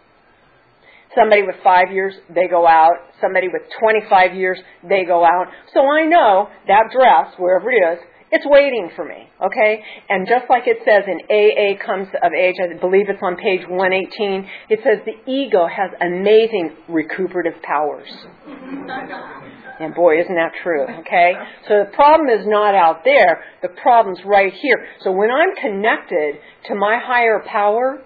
Somebody 1.16 1.44
with 1.44 1.56
five 1.64 1.90
years, 1.90 2.12
they 2.28 2.46
go 2.48 2.66
out. 2.66 2.92
Somebody 3.22 3.48
with 3.48 3.62
25 3.80 4.36
years, 4.36 4.58
they 4.86 5.04
go 5.04 5.24
out. 5.24 5.46
So 5.72 5.80
I 5.80 6.04
know 6.04 6.48
that 6.68 6.92
dress, 6.92 7.32
wherever 7.38 7.70
it 7.70 7.96
is, 7.96 7.98
it's 8.32 8.46
waiting 8.46 8.88
for 8.96 9.04
me, 9.04 9.28
okay? 9.44 9.82
And 10.08 10.26
just 10.26 10.48
like 10.48 10.62
it 10.64 10.78
says 10.88 11.04
in 11.04 11.20
AA 11.28 11.76
Comes 11.84 12.08
of 12.24 12.32
Age, 12.32 12.56
I 12.64 12.80
believe 12.80 13.10
it's 13.10 13.20
on 13.22 13.36
page 13.36 13.60
118, 13.68 14.48
it 14.70 14.80
says 14.82 15.04
the 15.04 15.20
ego 15.30 15.68
has 15.68 15.92
amazing 16.00 16.72
recuperative 16.88 17.60
powers. 17.62 18.08
And 19.78 19.94
boy, 19.94 20.20
isn't 20.22 20.34
that 20.34 20.52
true, 20.62 20.86
okay? 21.00 21.34
So 21.68 21.84
the 21.84 21.90
problem 21.92 22.30
is 22.30 22.46
not 22.48 22.74
out 22.74 23.04
there, 23.04 23.44
the 23.60 23.68
problem's 23.68 24.20
right 24.24 24.52
here. 24.52 24.86
So 25.04 25.12
when 25.12 25.30
I'm 25.30 25.54
connected 25.60 26.40
to 26.68 26.74
my 26.74 26.98
higher 27.04 27.44
power, 27.46 28.00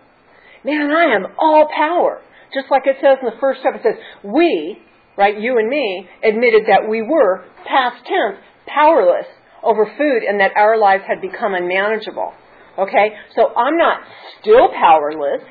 man, 0.65 0.91
I 0.91 1.15
am 1.15 1.27
all 1.39 1.69
power. 1.73 2.21
Just 2.53 2.67
like 2.69 2.83
it 2.87 2.97
says 3.01 3.19
in 3.23 3.27
the 3.27 3.39
first 3.39 3.61
step, 3.61 3.75
it 3.77 3.83
says, 3.85 4.03
we, 4.25 4.79
right, 5.17 5.39
you 5.39 5.59
and 5.59 5.69
me, 5.69 6.09
admitted 6.25 6.65
that 6.67 6.89
we 6.91 7.03
were, 7.03 7.45
past 7.65 8.05
tense, 8.07 8.43
powerless 8.67 9.27
over 9.63 9.87
food 9.99 10.23
and 10.23 10.41
that 10.41 10.53
our 10.57 10.79
lives 10.79 11.05
had 11.07 11.21
become 11.21 11.55
unmanageable. 11.55 12.33
Okay? 12.79 13.13
So 13.35 13.55
I'm 13.55 13.77
not 13.77 14.01
still 14.41 14.69
powerless. 14.69 15.43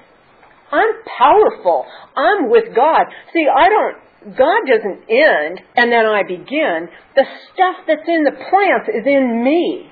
I'm 0.71 0.89
powerful. 1.17 1.85
I'm 2.15 2.49
with 2.49 2.75
God. 2.75 3.05
See, 3.33 3.45
I 3.47 3.69
don't, 3.69 4.37
God 4.37 4.61
doesn't 4.67 5.09
end 5.09 5.61
and 5.75 5.91
then 5.91 6.05
I 6.05 6.23
begin. 6.23 6.89
The 7.15 7.25
stuff 7.53 7.85
that's 7.87 8.07
in 8.07 8.23
the 8.23 8.31
plants 8.31 8.89
is 8.89 9.05
in 9.05 9.43
me. 9.43 9.91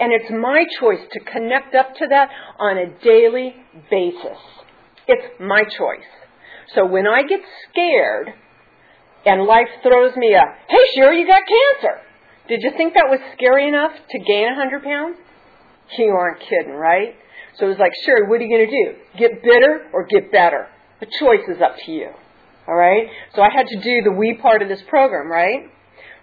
And 0.00 0.12
it's 0.12 0.30
my 0.30 0.64
choice 0.80 1.06
to 1.12 1.20
connect 1.20 1.74
up 1.74 1.94
to 1.96 2.06
that 2.08 2.30
on 2.58 2.78
a 2.78 2.86
daily 3.04 3.54
basis. 3.90 4.38
It's 5.06 5.40
my 5.40 5.62
choice. 5.64 6.08
So 6.74 6.86
when 6.86 7.06
I 7.06 7.22
get 7.22 7.40
scared 7.68 8.28
and 9.26 9.42
life 9.44 9.68
throws 9.82 10.16
me 10.16 10.34
a, 10.34 10.42
hey, 10.68 10.84
Sherry, 10.94 11.20
you 11.20 11.26
got 11.26 11.42
cancer. 11.42 12.00
Did 12.50 12.64
you 12.64 12.72
think 12.76 12.94
that 12.94 13.06
was 13.06 13.20
scary 13.38 13.68
enough 13.68 13.92
to 13.94 14.18
gain 14.18 14.46
100 14.46 14.82
pounds? 14.82 15.16
You 15.96 16.10
aren't 16.10 16.40
kidding, 16.40 16.74
right? 16.74 17.14
So 17.56 17.66
it 17.66 17.68
was 17.68 17.78
like, 17.78 17.92
Sherry, 18.04 18.26
what 18.26 18.40
are 18.40 18.44
you 18.44 18.50
going 18.50 18.68
to 18.68 18.74
do? 18.74 18.98
Get 19.18 19.42
bitter 19.42 19.86
or 19.92 20.04
get 20.06 20.32
better? 20.32 20.66
The 20.98 21.06
choice 21.20 21.46
is 21.46 21.62
up 21.62 21.76
to 21.86 21.92
you. 21.92 22.10
All 22.66 22.74
right? 22.74 23.06
So 23.36 23.42
I 23.42 23.50
had 23.54 23.66
to 23.68 23.80
do 23.80 24.02
the 24.02 24.10
we 24.10 24.34
part 24.42 24.62
of 24.62 24.68
this 24.68 24.82
program, 24.88 25.30
right? 25.30 25.70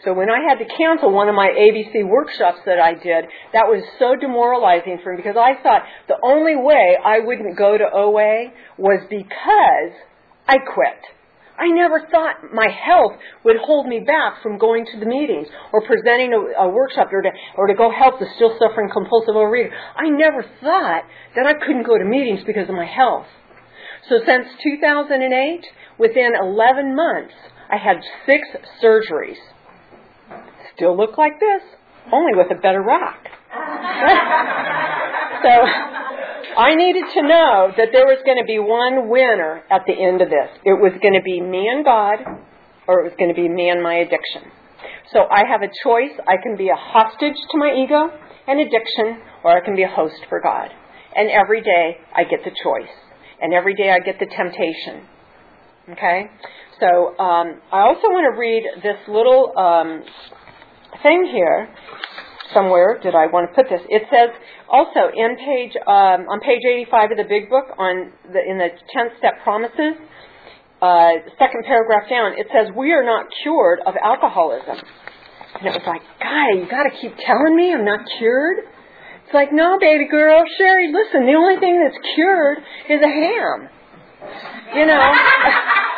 So 0.03 0.13
when 0.13 0.29
I 0.29 0.39
had 0.47 0.59
to 0.59 0.65
cancel 0.65 1.11
one 1.11 1.29
of 1.29 1.35
my 1.35 1.47
ABC 1.47 2.05
workshops 2.05 2.59
that 2.65 2.79
I 2.79 2.93
did, 2.93 3.25
that 3.53 3.65
was 3.67 3.83
so 3.97 4.15
demoralizing 4.19 4.99
for 5.03 5.11
me 5.11 5.17
because 5.17 5.37
I 5.37 5.61
thought 5.63 5.83
the 6.09 6.19
only 6.23 6.55
way 6.57 6.97
I 7.03 7.19
wouldn't 7.19 7.57
go 7.57 7.77
to 7.77 7.85
OA 7.85 8.51
was 8.77 8.99
because 9.09 9.95
I 10.47 10.57
quit. 10.59 11.16
I 11.57 11.67
never 11.69 12.05
thought 12.11 12.53
my 12.53 12.67
health 12.69 13.13
would 13.43 13.57
hold 13.57 13.87
me 13.87 13.99
back 14.05 14.43
from 14.43 14.59
going 14.59 14.85
to 14.93 14.99
the 14.99 15.05
meetings 15.07 15.47
or 15.73 15.81
presenting 15.81 16.33
a, 16.33 16.61
a 16.61 16.69
workshop 16.69 17.09
or 17.11 17.21
to, 17.21 17.29
or 17.55 17.67
to 17.67 17.73
go 17.73 17.91
help 17.91 18.19
the 18.19 18.27
still 18.35 18.55
suffering 18.59 18.89
compulsive 18.93 19.33
overeater. 19.33 19.71
I 19.95 20.09
never 20.09 20.43
thought 20.61 21.03
that 21.35 21.47
I 21.47 21.53
couldn't 21.53 21.87
go 21.87 21.97
to 21.97 22.05
meetings 22.05 22.41
because 22.45 22.69
of 22.69 22.75
my 22.75 22.85
health. 22.85 23.25
So 24.07 24.19
since 24.25 24.45
2008, 24.63 25.65
within 25.97 26.31
11 26.39 26.95
months, 26.95 27.33
I 27.69 27.77
had 27.77 27.97
six 28.25 28.47
surgeries. 28.81 29.41
Still 30.75 30.95
look 30.95 31.17
like 31.17 31.39
this, 31.39 31.63
only 32.13 32.33
with 32.35 32.51
a 32.51 32.61
better 32.61 32.81
rock. 32.81 33.17
so 35.43 35.65
I 36.55 36.75
needed 36.75 37.03
to 37.13 37.21
know 37.21 37.71
that 37.75 37.89
there 37.91 38.05
was 38.05 38.21
going 38.25 38.37
to 38.37 38.47
be 38.47 38.59
one 38.59 39.09
winner 39.09 39.63
at 39.69 39.83
the 39.85 39.93
end 39.93 40.21
of 40.21 40.29
this. 40.29 40.49
It 40.63 40.77
was 40.79 40.93
going 41.01 41.13
to 41.13 41.25
be 41.25 41.41
me 41.41 41.67
and 41.67 41.83
God, 41.83 42.23
or 42.87 43.01
it 43.01 43.11
was 43.11 43.15
going 43.19 43.33
to 43.33 43.35
be 43.35 43.49
me 43.49 43.69
and 43.69 43.83
my 43.83 44.05
addiction. 44.05 44.47
So 45.11 45.27
I 45.27 45.43
have 45.47 45.61
a 45.61 45.71
choice. 45.83 46.15
I 46.27 46.37
can 46.41 46.55
be 46.55 46.69
a 46.69 46.77
hostage 46.77 47.35
to 47.51 47.55
my 47.57 47.73
ego 47.75 48.09
and 48.47 48.59
addiction, 48.59 49.19
or 49.43 49.51
I 49.57 49.63
can 49.63 49.75
be 49.75 49.83
a 49.83 49.91
host 49.91 50.23
for 50.29 50.39
God. 50.39 50.69
And 51.15 51.29
every 51.31 51.61
day 51.61 51.97
I 52.15 52.23
get 52.23 52.43
the 52.43 52.51
choice. 52.51 52.93
And 53.41 53.53
every 53.53 53.75
day 53.75 53.91
I 53.91 53.99
get 53.99 54.19
the 54.19 54.25
temptation. 54.25 55.03
Okay? 55.91 56.29
So 56.79 57.17
um, 57.17 57.61
I 57.71 57.87
also 57.89 58.07
want 58.13 58.25
to 58.29 58.39
read 58.39 58.63
this 58.83 58.97
little 59.07 59.53
um, 59.57 60.03
thing 61.03 61.29
here 61.33 61.69
somewhere 62.53 62.99
did 63.01 63.15
I 63.15 63.27
want 63.27 63.49
to 63.49 63.55
put 63.55 63.69
this? 63.69 63.81
It 63.89 64.03
says 64.09 64.29
also 64.69 65.11
in 65.15 65.37
page 65.37 65.75
um, 65.87 66.27
on 66.27 66.39
page 66.39 66.61
85 66.65 67.11
of 67.11 67.17
the 67.17 67.27
Big 67.27 67.49
Book 67.49 67.65
on 67.77 68.11
the 68.31 68.39
in 68.39 68.57
the 68.57 68.69
10 68.93 69.17
step 69.17 69.43
promises, 69.43 69.95
uh, 70.81 71.11
second 71.39 71.65
paragraph 71.65 72.09
down, 72.09 72.33
it 72.37 72.47
says 72.53 72.73
we 72.75 72.91
are 72.91 73.03
not 73.03 73.27
cured 73.43 73.79
of 73.85 73.95
alcoholism. 74.03 74.77
And 75.57 75.65
it 75.65 75.73
was 75.73 75.87
like, 75.87 76.01
guy, 76.19 76.53
you 76.53 76.69
got 76.69 76.83
to 76.83 76.93
keep 77.01 77.15
telling 77.25 77.55
me 77.55 77.73
I'm 77.73 77.85
not 77.85 78.05
cured. 78.19 78.59
It's 79.25 79.33
like, 79.33 79.51
no, 79.51 79.77
baby 79.79 80.07
girl, 80.09 80.43
Sherry, 80.57 80.93
listen, 80.93 81.25
the 81.25 81.33
only 81.33 81.59
thing 81.59 81.81
that's 81.83 81.97
cured 82.15 82.59
is 82.89 83.01
a 83.01 83.09
ham. 83.09 83.69
You 84.75 84.85
know. 84.85 85.13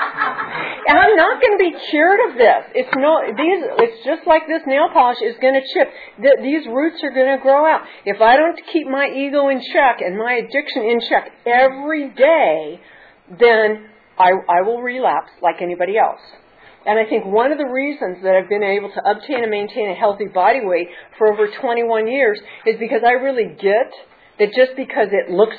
And 0.87 0.97
I'm 0.97 1.15
not 1.15 1.41
going 1.41 1.57
to 1.57 1.63
be 1.63 1.73
cured 1.89 2.19
of 2.29 2.37
this. 2.37 2.63
It's 2.75 2.93
no 2.97 3.21
these. 3.25 3.61
It's 3.79 4.05
just 4.05 4.27
like 4.27 4.47
this 4.47 4.61
nail 4.65 4.89
polish 4.91 5.19
is 5.21 5.35
going 5.41 5.53
to 5.53 5.61
chip. 5.61 5.91
The, 6.19 6.37
these 6.41 6.65
roots 6.67 7.03
are 7.03 7.11
going 7.11 7.37
to 7.37 7.41
grow 7.41 7.65
out. 7.65 7.81
If 8.05 8.21
I 8.21 8.37
don't 8.37 8.59
keep 8.71 8.87
my 8.87 9.07
ego 9.07 9.49
in 9.49 9.61
check 9.73 10.01
and 10.01 10.17
my 10.17 10.33
addiction 10.33 10.83
in 10.83 10.99
check 11.07 11.31
every 11.45 12.09
day, 12.09 12.79
then 13.39 13.89
I, 14.17 14.31
I 14.49 14.61
will 14.61 14.81
relapse 14.81 15.31
like 15.41 15.61
anybody 15.61 15.97
else. 15.97 16.21
And 16.85 16.97
I 16.97 17.05
think 17.05 17.25
one 17.25 17.51
of 17.51 17.57
the 17.57 17.67
reasons 17.67 18.23
that 18.23 18.35
I've 18.35 18.49
been 18.49 18.63
able 18.63 18.89
to 18.89 19.01
obtain 19.05 19.43
and 19.43 19.51
maintain 19.51 19.89
a 19.89 19.95
healthy 19.95 20.25
body 20.25 20.61
weight 20.63 20.87
for 21.17 21.31
over 21.31 21.47
21 21.47 22.07
years 22.07 22.39
is 22.65 22.77
because 22.79 23.01
I 23.05 23.11
really 23.11 23.55
get 23.59 23.91
that 24.39 24.53
just 24.55 24.75
because 24.75 25.09
it 25.11 25.29
looks 25.29 25.57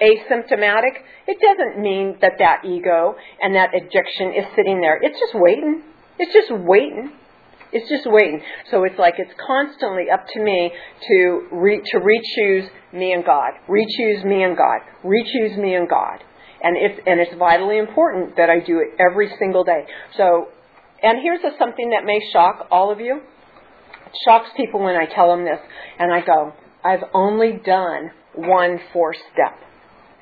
asymptomatic, 0.00 1.02
it 1.26 1.38
doesn't 1.40 1.82
mean 1.82 2.16
that 2.20 2.32
that 2.38 2.64
ego 2.64 3.14
and 3.40 3.54
that 3.54 3.74
addiction 3.74 4.34
is 4.36 4.44
sitting 4.54 4.80
there. 4.80 4.98
It's 5.02 5.18
just 5.18 5.34
waiting. 5.34 5.82
It's 6.18 6.32
just 6.32 6.50
waiting. 6.50 7.12
It's 7.72 7.88
just 7.88 8.06
waiting. 8.06 8.40
So 8.70 8.84
it's 8.84 8.98
like 8.98 9.14
it's 9.18 9.32
constantly 9.44 10.04
up 10.12 10.24
to 10.34 10.42
me 10.42 10.70
to 11.08 11.48
re, 11.50 11.82
to 11.92 11.98
re-choose 11.98 12.70
me 12.92 13.12
and 13.12 13.24
God, 13.24 13.52
re-choose 13.68 14.24
me 14.24 14.44
and 14.44 14.56
God, 14.56 14.80
re-choose 15.02 15.58
me 15.58 15.74
and 15.74 15.88
God, 15.88 16.22
and 16.62 16.76
it's 16.76 17.00
and 17.06 17.20
it's 17.20 17.34
vitally 17.36 17.78
important 17.78 18.36
that 18.36 18.48
I 18.48 18.60
do 18.60 18.78
it 18.78 18.98
every 19.00 19.30
single 19.38 19.64
day. 19.64 19.84
So, 20.16 20.48
and 21.02 21.18
here's 21.20 21.40
a, 21.40 21.58
something 21.58 21.90
that 21.90 22.04
may 22.04 22.20
shock 22.32 22.68
all 22.70 22.92
of 22.92 23.00
you. 23.00 23.16
It 23.16 24.12
shocks 24.24 24.48
people 24.56 24.80
when 24.80 24.96
I 24.96 25.06
tell 25.06 25.28
them 25.34 25.44
this, 25.44 25.58
and 25.98 26.14
I 26.14 26.24
go, 26.24 26.52
I've 26.84 27.04
only 27.12 27.60
done 27.64 28.10
one 28.36 28.78
four 28.92 29.12
step. 29.12 29.58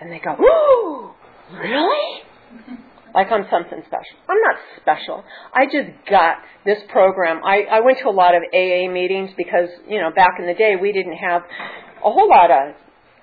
And 0.01 0.11
they 0.13 0.19
go, 0.19 0.33
Ooh, 0.33 1.11
really? 1.57 2.23
like 3.15 3.31
I'm 3.31 3.47
something 3.51 3.81
special. 3.87 4.17
I'm 4.29 4.41
not 4.43 4.57
special. 4.83 5.25
I 5.55 5.67
just 5.67 5.95
got 6.11 6.39
this 6.67 6.79
program. 6.91 7.43
I, 7.45 7.63
I 7.71 7.81
went 7.81 7.99
to 8.03 8.09
a 8.09 8.11
lot 8.11 8.35
of 8.35 8.43
AA 8.53 8.91
meetings 8.91 9.31
because, 9.37 9.69
you 9.89 10.01
know, 10.01 10.11
back 10.15 10.33
in 10.39 10.47
the 10.47 10.55
day 10.55 10.75
we 10.81 10.93
didn't 10.93 11.17
have 11.17 11.43
a 12.05 12.11
whole 12.11 12.29
lot 12.29 12.51
of 12.51 12.75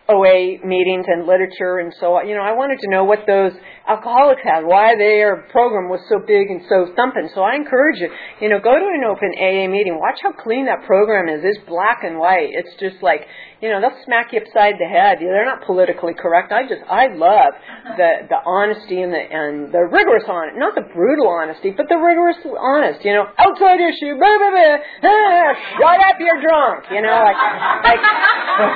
OA 0.10 0.66
meetings 0.66 1.06
and 1.08 1.28
literature 1.28 1.80
and 1.80 1.94
so 2.00 2.16
on. 2.16 2.28
You 2.28 2.36
know, 2.36 2.42
I 2.42 2.54
wanted 2.54 2.80
to 2.80 2.90
know 2.90 3.04
what 3.04 3.20
those 3.28 3.52
alcoholics 3.88 4.42
had, 4.44 4.66
why 4.66 4.96
their 4.96 5.48
program 5.50 5.90
was 5.90 6.02
so 6.08 6.20
big 6.20 6.50
and 6.50 6.62
so 6.70 6.94
thumping. 6.96 7.30
So 7.34 7.42
I 7.42 7.56
encourage 7.56 8.00
you, 8.00 8.10
you 8.40 8.50
know, 8.50 8.60
go 8.60 8.74
to 8.78 8.88
an 8.94 9.04
open 9.04 9.34
AA 9.38 9.68
meeting. 9.68 9.98
Watch 9.98 10.20
how 10.22 10.32
clean 10.32 10.66
that 10.66 10.86
program 10.86 11.30
is. 11.30 11.42
It's 11.44 11.60
black 11.68 12.04
and 12.04 12.18
white. 12.18 12.50
It's 12.54 12.74
just 12.80 13.02
like, 13.02 13.26
you 13.62 13.70
know, 13.70 13.82
they'll 13.82 13.98
smack 14.06 14.34
you 14.34 14.42
upside 14.42 14.82
the 14.82 14.90
head. 14.90 15.22
They're 15.22 15.46
not 15.46 15.66
politically 15.66 16.14
correct. 16.18 16.52
I 16.52 16.66
just, 16.66 16.82
I 16.90 17.14
love 17.14 17.54
the 17.98 18.26
the 18.30 18.42
honesty 18.42 19.02
and 19.02 19.14
the 19.14 19.22
and 19.22 19.70
the 19.70 19.86
rigorous 19.86 20.26
honesty, 20.26 20.58
not 20.58 20.74
the 20.74 20.86
brutal 20.94 21.30
honesty, 21.30 21.70
but 21.70 21.86
the 21.86 21.98
rigorous 21.98 22.42
honest. 22.58 23.06
You 23.06 23.14
know, 23.14 23.30
outside 23.38 23.78
issue, 23.78 24.18
blah 24.18 24.38
blah 24.38 24.50
blah. 24.50 24.78
Ah, 25.06 25.54
shut 25.78 26.00
up, 26.10 26.18
you're 26.18 26.42
drunk. 26.42 26.90
You 26.90 27.06
know, 27.06 27.22
like 27.22 27.38
like 27.86 28.02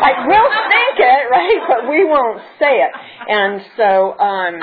like 0.06 0.18
we'll 0.30 0.54
think 0.54 0.96
it, 1.02 1.24
right? 1.34 1.62
But 1.66 1.90
we 1.90 2.06
won't 2.06 2.42
say 2.62 2.86
it. 2.86 2.94
And 3.26 3.62
so, 3.78 4.14
um, 4.22 4.62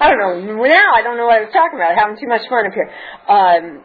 I 0.00 0.08
don't 0.10 0.18
know. 0.18 0.64
Now 0.64 0.92
I 0.96 1.02
don't 1.02 1.16
know 1.16 1.26
what 1.26 1.38
I 1.38 1.44
was 1.44 1.52
talking 1.52 1.78
about. 1.78 1.96
Having 1.96 2.16
too 2.20 2.28
much 2.28 2.42
fun 2.48 2.66
up 2.66 2.72
here. 2.72 2.90
Um, 3.28 3.84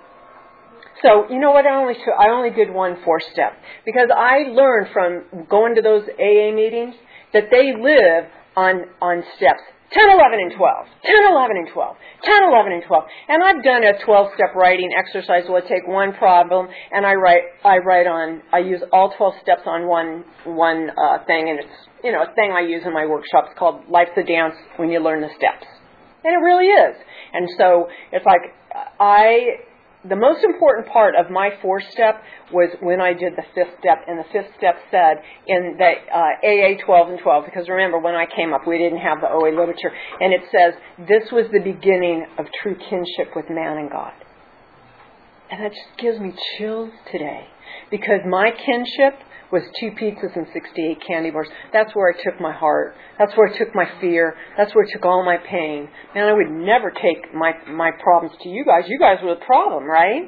so 1.02 1.28
you 1.30 1.40
know 1.40 1.52
what? 1.52 1.66
I 1.66 1.76
only 1.76 1.96
I 2.18 2.30
only 2.30 2.52
did 2.52 2.72
one 2.72 2.98
four 3.04 3.20
step 3.20 3.54
because 3.86 4.10
I 4.16 4.50
learned 4.50 4.88
from 4.94 5.46
going 5.50 5.76
to 5.76 5.82
those 5.82 6.04
AA 6.04 6.54
meetings 6.54 6.96
that 7.34 7.50
they 7.52 7.74
live 7.74 8.30
on 8.56 8.86
on 9.02 9.24
steps 9.38 9.64
10, 9.94 10.10
11, 10.10 10.40
and 10.42 10.52
12. 10.58 10.86
10, 11.06 11.16
11, 11.32 11.58
and 11.58 11.70
12. 11.70 11.96
10, 12.24 12.44
11, 12.50 12.72
and 12.74 12.84
12. 12.84 13.04
And 13.30 13.44
I've 13.44 13.64
done 13.64 13.84
a 13.84 13.94
12 14.04 14.28
step 14.34 14.56
writing 14.56 14.90
exercise 14.98 15.44
where 15.48 15.64
I 15.64 15.68
take 15.68 15.88
one 15.88 16.14
problem 16.14 16.68
and 16.92 17.06
I 17.06 17.14
write, 17.14 17.44
I 17.64 17.78
write 17.78 18.08
on, 18.08 18.42
I 18.52 18.60
use 18.60 18.82
all 18.92 19.14
12 19.16 19.34
steps 19.42 19.62
on 19.66 19.88
one, 19.88 20.26
one, 20.46 20.90
uh, 20.98 21.24
thing 21.26 21.50
and 21.50 21.60
it's, 21.60 21.78
you 22.04 22.12
know, 22.12 22.24
a 22.24 22.34
thing 22.34 22.52
I 22.52 22.62
use 22.62 22.82
in 22.86 22.94
my 22.94 23.06
workshops 23.06 23.50
called 23.58 23.86
Life's 23.88 24.18
a 24.18 24.24
Dance 24.24 24.56
when 24.78 24.90
you 24.90 25.00
learn 25.00 25.22
the 25.22 25.30
steps. 25.38 25.68
And 26.24 26.34
it 26.34 26.42
really 26.44 26.68
is. 26.68 26.96
And 27.34 27.48
so 27.58 27.88
it's 28.12 28.26
like, 28.26 28.42
I 29.00 29.62
the 30.08 30.16
most 30.16 30.44
important 30.44 30.88
part 30.88 31.16
of 31.16 31.32
my 31.32 31.52
four 31.62 31.80
step 31.80 32.22
was 32.52 32.70
when 32.82 33.00
I 33.00 33.14
did 33.14 33.34
the 33.36 33.44
fifth 33.56 33.80
step, 33.80 34.04
and 34.08 34.20
the 34.20 34.28
fifth 34.32 34.52
step 34.58 34.76
said 34.92 35.24
in 35.48 35.78
the 35.78 35.92
uh, 36.12 36.44
AA 36.44 36.84
12 36.86 37.10
and 37.10 37.20
12, 37.20 37.46
because 37.46 37.70
remember 37.70 38.00
when 38.00 38.16
I 38.16 38.26
came 38.26 38.54
up 38.54 38.68
we 38.68 38.78
didn't 38.78 39.00
have 39.00 39.22
the 39.22 39.30
OA 39.30 39.56
literature, 39.56 39.92
and 40.20 40.34
it 40.34 40.42
says 40.52 40.74
this 41.08 41.32
was 41.32 41.46
the 41.52 41.60
beginning 41.60 42.26
of 42.38 42.46
true 42.62 42.76
kinship 42.76 43.36
with 43.36 43.50
man 43.50 43.78
and 43.78 43.90
God. 43.90 44.14
And 45.50 45.64
that 45.64 45.72
just 45.72 45.98
gives 45.98 46.20
me 46.20 46.34
chills 46.58 46.92
today, 47.12 47.48
because 47.90 48.22
my 48.28 48.52
kinship 48.52 49.20
was 49.54 49.62
two 49.80 49.92
pizzas 49.92 50.36
and 50.36 50.48
68 50.52 50.98
candy 51.08 51.30
bars. 51.30 51.48
That's 51.72 51.94
where 51.94 52.12
I 52.12 52.24
took 52.24 52.42
my 52.42 52.52
heart. 52.52 52.96
That's 53.20 53.32
where 53.38 53.48
I 53.48 53.56
took 53.56 53.76
my 53.76 53.86
fear. 54.02 54.36
That's 54.58 54.74
where 54.74 54.84
I 54.84 54.92
took 54.92 55.06
all 55.06 55.24
my 55.24 55.38
pain. 55.38 55.88
Man, 56.16 56.28
I 56.28 56.34
would 56.34 56.50
never 56.50 56.90
take 56.90 57.32
my, 57.36 57.54
my 57.70 57.92
problems 58.02 58.36
to 58.42 58.50
you 58.50 58.66
guys. 58.66 58.86
You 58.88 58.98
guys 58.98 59.18
were 59.24 59.36
the 59.36 59.46
problem, 59.46 59.84
right? 59.86 60.24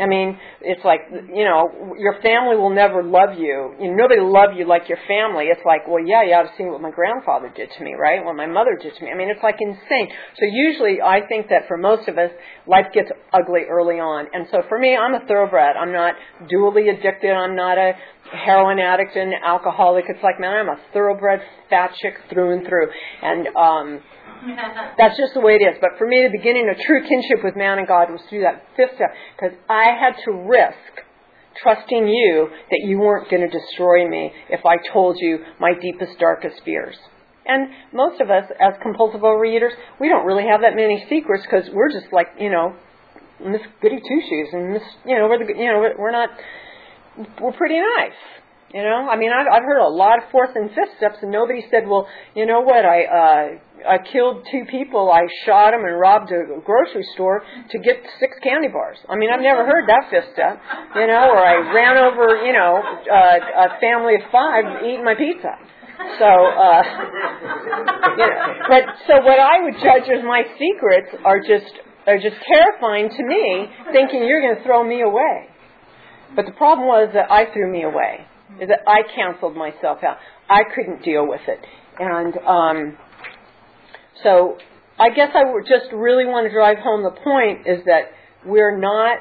I 0.00 0.06
mean, 0.06 0.38
it's 0.62 0.84
like, 0.84 1.00
you 1.12 1.44
know, 1.44 1.94
your 1.98 2.20
family 2.22 2.56
will 2.56 2.74
never 2.74 3.02
love 3.02 3.36
you. 3.38 3.74
you 3.78 3.90
know, 3.90 3.96
nobody 3.96 4.20
will 4.20 4.32
love 4.32 4.56
you 4.56 4.66
like 4.66 4.88
your 4.88 4.98
family. 5.06 5.46
It's 5.52 5.60
like, 5.64 5.86
well, 5.86 6.02
yeah, 6.04 6.22
you 6.24 6.32
ought 6.32 6.48
to 6.48 6.54
see 6.56 6.64
what 6.64 6.80
my 6.80 6.90
grandfather 6.90 7.52
did 7.54 7.70
to 7.76 7.84
me, 7.84 7.94
right? 7.94 8.24
What 8.24 8.36
my 8.36 8.46
mother 8.46 8.78
did 8.80 8.94
to 8.96 9.04
me. 9.04 9.10
I 9.10 9.16
mean, 9.16 9.28
it's 9.28 9.42
like 9.42 9.56
insane. 9.60 10.08
So 10.38 10.46
usually 10.48 11.00
I 11.04 11.20
think 11.28 11.48
that 11.48 11.68
for 11.68 11.76
most 11.76 12.08
of 12.08 12.18
us, 12.18 12.30
life 12.66 12.86
gets 12.94 13.10
ugly 13.32 13.68
early 13.68 14.00
on. 14.00 14.26
And 14.32 14.46
so 14.50 14.62
for 14.68 14.78
me, 14.78 14.96
I'm 14.96 15.14
a 15.14 15.26
thoroughbred. 15.26 15.76
I'm 15.76 15.92
not 15.92 16.14
dually 16.48 16.88
addicted. 16.88 17.30
I'm 17.32 17.54
not 17.54 17.76
a 17.76 17.92
heroin 18.32 18.78
addict 18.78 19.16
and 19.16 19.32
alcoholic. 19.44 20.04
It's 20.08 20.22
like, 20.22 20.40
man, 20.40 20.56
I'm 20.56 20.68
a 20.68 20.80
thoroughbred 20.92 21.40
fat 21.68 21.92
chick 22.00 22.14
through 22.32 22.56
and 22.56 22.66
through. 22.66 22.88
And, 23.22 23.48
um, 23.56 24.00
that's 24.98 25.16
just 25.16 25.34
the 25.34 25.40
way 25.40 25.58
it 25.60 25.64
is. 25.64 25.76
But 25.80 25.98
for 25.98 26.06
me, 26.06 26.22
the 26.22 26.36
beginning 26.36 26.68
of 26.70 26.76
true 26.84 27.02
kinship 27.06 27.44
with 27.44 27.56
man 27.56 27.78
and 27.78 27.86
God 27.86 28.10
was 28.10 28.20
through 28.28 28.42
that 28.42 28.64
fifth 28.76 28.94
step 28.96 29.10
because 29.36 29.56
I 29.68 29.96
had 29.98 30.16
to 30.24 30.32
risk 30.32 31.06
trusting 31.62 32.06
you 32.08 32.48
that 32.70 32.80
you 32.84 32.98
weren't 32.98 33.30
going 33.30 33.42
to 33.42 33.50
destroy 33.50 34.08
me 34.08 34.32
if 34.48 34.64
I 34.64 34.76
told 34.92 35.16
you 35.18 35.38
my 35.58 35.72
deepest, 35.80 36.18
darkest 36.18 36.62
fears. 36.64 36.96
And 37.46 37.68
most 37.92 38.20
of 38.20 38.30
us, 38.30 38.44
as 38.60 38.74
compulsive 38.82 39.22
overeaters, 39.22 39.72
we 40.00 40.08
don't 40.08 40.24
really 40.26 40.46
have 40.46 40.60
that 40.60 40.76
many 40.76 41.04
secrets 41.08 41.44
because 41.44 41.68
we're 41.72 41.90
just 41.90 42.12
like, 42.12 42.28
you 42.38 42.50
know, 42.50 42.76
Miss 43.44 43.62
Goody 43.80 43.96
Two 43.96 44.20
Shoes, 44.28 44.48
and 44.52 44.72
Miss, 44.74 44.82
you 45.06 45.16
know, 45.16 45.26
we're 45.26 45.38
the, 45.38 45.52
you 45.58 45.66
know, 45.66 45.82
we're 45.98 46.12
not, 46.12 46.28
we're 47.40 47.52
pretty 47.52 47.80
nice. 47.98 48.12
You 48.72 48.84
know, 48.86 49.10
I 49.10 49.18
mean, 49.18 49.34
I've, 49.34 49.50
I've 49.50 49.66
heard 49.66 49.82
a 49.82 49.90
lot 49.90 50.22
of 50.22 50.30
fourth 50.30 50.54
and 50.54 50.70
fifth 50.70 50.94
steps, 50.98 51.18
and 51.22 51.32
nobody 51.32 51.66
said, 51.74 51.88
"Well, 51.90 52.06
you 52.36 52.46
know 52.46 52.60
what? 52.60 52.86
I 52.86 53.02
uh, 53.02 53.46
I 53.82 53.98
killed 53.98 54.46
two 54.46 54.62
people. 54.70 55.10
I 55.10 55.26
shot 55.44 55.72
them 55.72 55.82
and 55.82 55.98
robbed 55.98 56.30
a 56.30 56.62
grocery 56.62 57.02
store 57.14 57.42
to 57.42 57.78
get 57.80 57.98
six 58.20 58.38
candy 58.44 58.68
bars." 58.68 58.98
I 59.10 59.16
mean, 59.18 59.30
I've 59.34 59.42
never 59.42 59.66
heard 59.66 59.90
that 59.90 60.06
fifth 60.06 60.30
step. 60.34 60.62
You 60.94 61.08
know, 61.10 61.34
or 61.34 61.42
I 61.42 61.74
ran 61.74 61.98
over, 61.98 62.46
you 62.46 62.52
know, 62.54 62.78
uh, 62.78 63.74
a 63.74 63.80
family 63.82 64.14
of 64.14 64.30
five 64.30 64.86
eating 64.86 65.02
my 65.04 65.18
pizza. 65.18 65.50
So, 66.22 66.30
uh, 66.30 66.82
you 68.22 68.26
know, 68.30 68.38
but 68.70 68.82
so 69.10 69.18
what 69.26 69.40
I 69.42 69.66
would 69.66 69.82
judge 69.82 70.06
as 70.14 70.22
my 70.22 70.46
secrets 70.62 71.10
are 71.26 71.40
just 71.42 71.74
are 72.06 72.22
just 72.22 72.38
terrifying 72.46 73.10
to 73.10 73.22
me, 73.26 73.66
thinking 73.90 74.22
you're 74.30 74.40
going 74.40 74.54
to 74.54 74.62
throw 74.62 74.86
me 74.86 75.02
away. 75.02 75.50
But 76.36 76.46
the 76.46 76.52
problem 76.52 76.86
was 76.86 77.10
that 77.14 77.32
I 77.32 77.52
threw 77.52 77.66
me 77.66 77.82
away 77.82 78.29
is 78.60 78.68
that 78.68 78.80
I 78.86 79.02
canceled 79.14 79.56
myself 79.56 79.98
out. 80.02 80.18
I 80.48 80.62
couldn't 80.74 81.02
deal 81.02 81.26
with 81.26 81.42
it. 81.46 81.60
And 81.98 82.34
um, 82.46 82.98
so 84.22 84.56
I 84.98 85.10
guess 85.10 85.30
I 85.34 85.44
just 85.68 85.92
really 85.92 86.26
want 86.26 86.46
to 86.46 86.52
drive 86.52 86.78
home 86.78 87.02
the 87.02 87.10
point 87.10 87.66
is 87.66 87.84
that 87.86 88.12
we're 88.44 88.78
not 88.78 89.18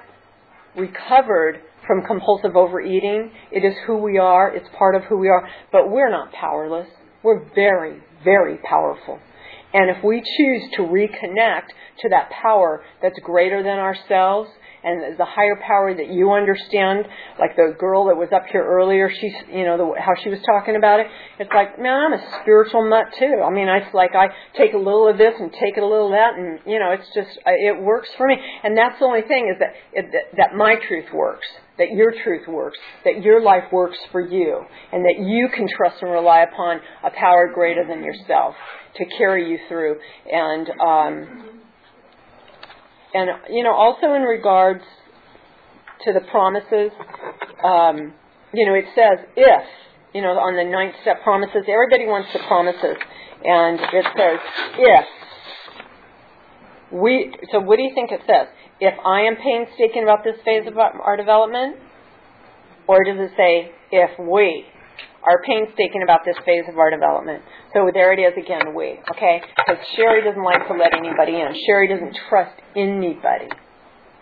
recovered 0.75 1.61
from 1.85 2.03
compulsive 2.05 2.55
overeating. 2.55 3.31
It 3.51 3.65
is 3.65 3.73
who 3.87 3.97
we 3.97 4.17
are, 4.17 4.55
it's 4.55 4.67
part 4.77 4.95
of 4.95 5.03
who 5.03 5.17
we 5.17 5.29
are, 5.29 5.47
but 5.71 5.89
we're 5.89 6.11
not 6.11 6.31
powerless. 6.31 6.87
We're 7.23 7.43
very, 7.55 8.01
very 8.23 8.57
powerful. 8.57 9.19
And 9.73 9.89
if 9.89 10.03
we 10.03 10.21
choose 10.37 10.63
to 10.75 10.81
reconnect 10.81 11.67
to 12.01 12.09
that 12.09 12.29
power 12.29 12.83
that's 13.01 13.19
greater 13.23 13.61
than 13.61 13.77
ourselves, 13.77 14.49
and 14.83 15.17
the 15.17 15.25
higher 15.25 15.59
power 15.65 15.93
that 15.93 16.11
you 16.11 16.31
understand, 16.31 17.05
like 17.39 17.55
the 17.55 17.75
girl 17.77 18.05
that 18.07 18.15
was 18.15 18.29
up 18.33 18.43
here 18.51 18.63
earlier, 18.63 19.09
she's, 19.09 19.33
you 19.51 19.65
know, 19.65 19.77
the, 19.77 19.99
how 19.99 20.13
she 20.23 20.29
was 20.29 20.39
talking 20.45 20.75
about 20.75 20.99
it. 20.99 21.07
It's 21.39 21.51
like, 21.53 21.79
man, 21.79 21.99
I'm 21.99 22.13
a 22.13 22.23
spiritual 22.41 22.89
nut 22.89 23.05
too. 23.17 23.43
I 23.45 23.51
mean, 23.51 23.67
it's 23.67 23.93
like 23.93 24.11
I 24.15 24.27
take 24.57 24.73
a 24.73 24.77
little 24.77 25.07
of 25.07 25.17
this 25.17 25.33
and 25.39 25.51
take 25.51 25.77
a 25.77 25.81
little 25.81 26.07
of 26.07 26.13
that, 26.13 26.35
and 26.35 26.59
you 26.65 26.79
know, 26.79 26.91
it's 26.91 27.07
just 27.13 27.37
it 27.45 27.81
works 27.81 28.09
for 28.17 28.27
me. 28.27 28.35
And 28.63 28.77
that's 28.77 28.99
the 28.99 29.05
only 29.05 29.23
thing 29.23 29.51
is 29.53 29.59
that 29.59 29.73
it, 29.93 30.05
that 30.37 30.55
my 30.55 30.75
truth 30.87 31.11
works, 31.13 31.47
that 31.77 31.91
your 31.91 32.13
truth 32.23 32.47
works, 32.47 32.77
that 33.03 33.21
your 33.21 33.41
life 33.41 33.71
works 33.71 33.97
for 34.11 34.21
you, 34.21 34.63
and 34.91 35.03
that 35.05 35.19
you 35.19 35.49
can 35.53 35.67
trust 35.67 36.01
and 36.01 36.11
rely 36.11 36.41
upon 36.41 36.79
a 37.03 37.09
power 37.11 37.51
greater 37.53 37.85
than 37.85 38.03
yourself 38.03 38.55
to 38.95 39.05
carry 39.17 39.49
you 39.49 39.59
through. 39.67 39.97
And 40.31 40.69
um, 40.79 41.58
and 43.13 43.29
you 43.49 43.63
know, 43.63 43.73
also 43.73 44.13
in 44.13 44.23
regards 44.23 44.83
to 46.05 46.13
the 46.13 46.21
promises, 46.31 46.91
um, 47.63 48.13
you 48.53 48.65
know, 48.65 48.73
it 48.73 48.85
says 48.95 49.25
if, 49.35 49.63
you 50.13 50.21
know, 50.21 50.29
on 50.29 50.55
the 50.55 50.63
ninth 50.63 50.95
step 51.01 51.23
promises, 51.23 51.65
everybody 51.67 52.05
wants 52.05 52.29
the 52.33 52.39
promises, 52.47 52.97
and 53.43 53.79
it 53.79 54.05
says 54.15 54.39
if 54.77 55.05
we. 56.91 57.31
So, 57.51 57.59
what 57.59 57.77
do 57.77 57.83
you 57.83 57.91
think 57.93 58.11
it 58.11 58.21
says? 58.25 58.47
If 58.79 58.93
I 59.05 59.21
am 59.21 59.35
painstaking 59.35 60.03
about 60.03 60.23
this 60.23 60.37
phase 60.45 60.67
of 60.67 60.77
our 60.77 61.17
development, 61.17 61.77
or 62.87 63.03
does 63.03 63.17
it 63.19 63.31
say 63.35 63.71
if 63.91 64.17
we? 64.19 64.65
Are 65.23 65.41
painstaking 65.43 66.03
about 66.03 66.21
this 66.25 66.35
phase 66.45 66.65
of 66.69 66.77
our 66.77 66.89
development. 66.89 67.43
So 67.73 67.91
there 67.93 68.13
it 68.13 68.19
is 68.19 68.33
again, 68.37 68.73
we, 68.75 68.99
okay? 69.11 69.41
Because 69.57 69.83
Sherry 69.95 70.23
doesn't 70.23 70.43
like 70.43 70.67
to 70.67 70.73
let 70.73 70.93
anybody 70.93 71.39
in. 71.39 71.55
Sherry 71.67 71.87
doesn't 71.87 72.15
trust 72.29 72.55
anybody, 72.75 73.49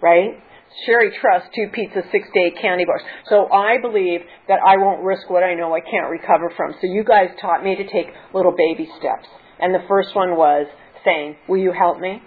right? 0.01 0.41
Sherry 0.85 1.11
trusts 1.19 1.49
two 1.55 1.67
pizzas, 1.73 2.11
six 2.11 2.27
eight 2.35 2.57
candy 2.61 2.85
bars. 2.85 3.01
So 3.29 3.49
I 3.51 3.77
believe 3.81 4.21
that 4.47 4.59
I 4.65 4.77
won't 4.77 5.03
risk 5.03 5.29
what 5.29 5.43
I 5.43 5.53
know 5.53 5.73
I 5.73 5.79
can't 5.79 6.09
recover 6.09 6.51
from. 6.55 6.73
So 6.73 6.87
you 6.87 7.03
guys 7.03 7.29
taught 7.41 7.63
me 7.63 7.75
to 7.75 7.83
take 7.83 8.07
little 8.33 8.53
baby 8.55 8.89
steps. 8.99 9.27
And 9.59 9.73
the 9.73 9.83
first 9.87 10.15
one 10.15 10.35
was 10.35 10.67
saying, 11.03 11.37
Will 11.47 11.57
you 11.57 11.71
help 11.71 11.99
me? 11.99 12.21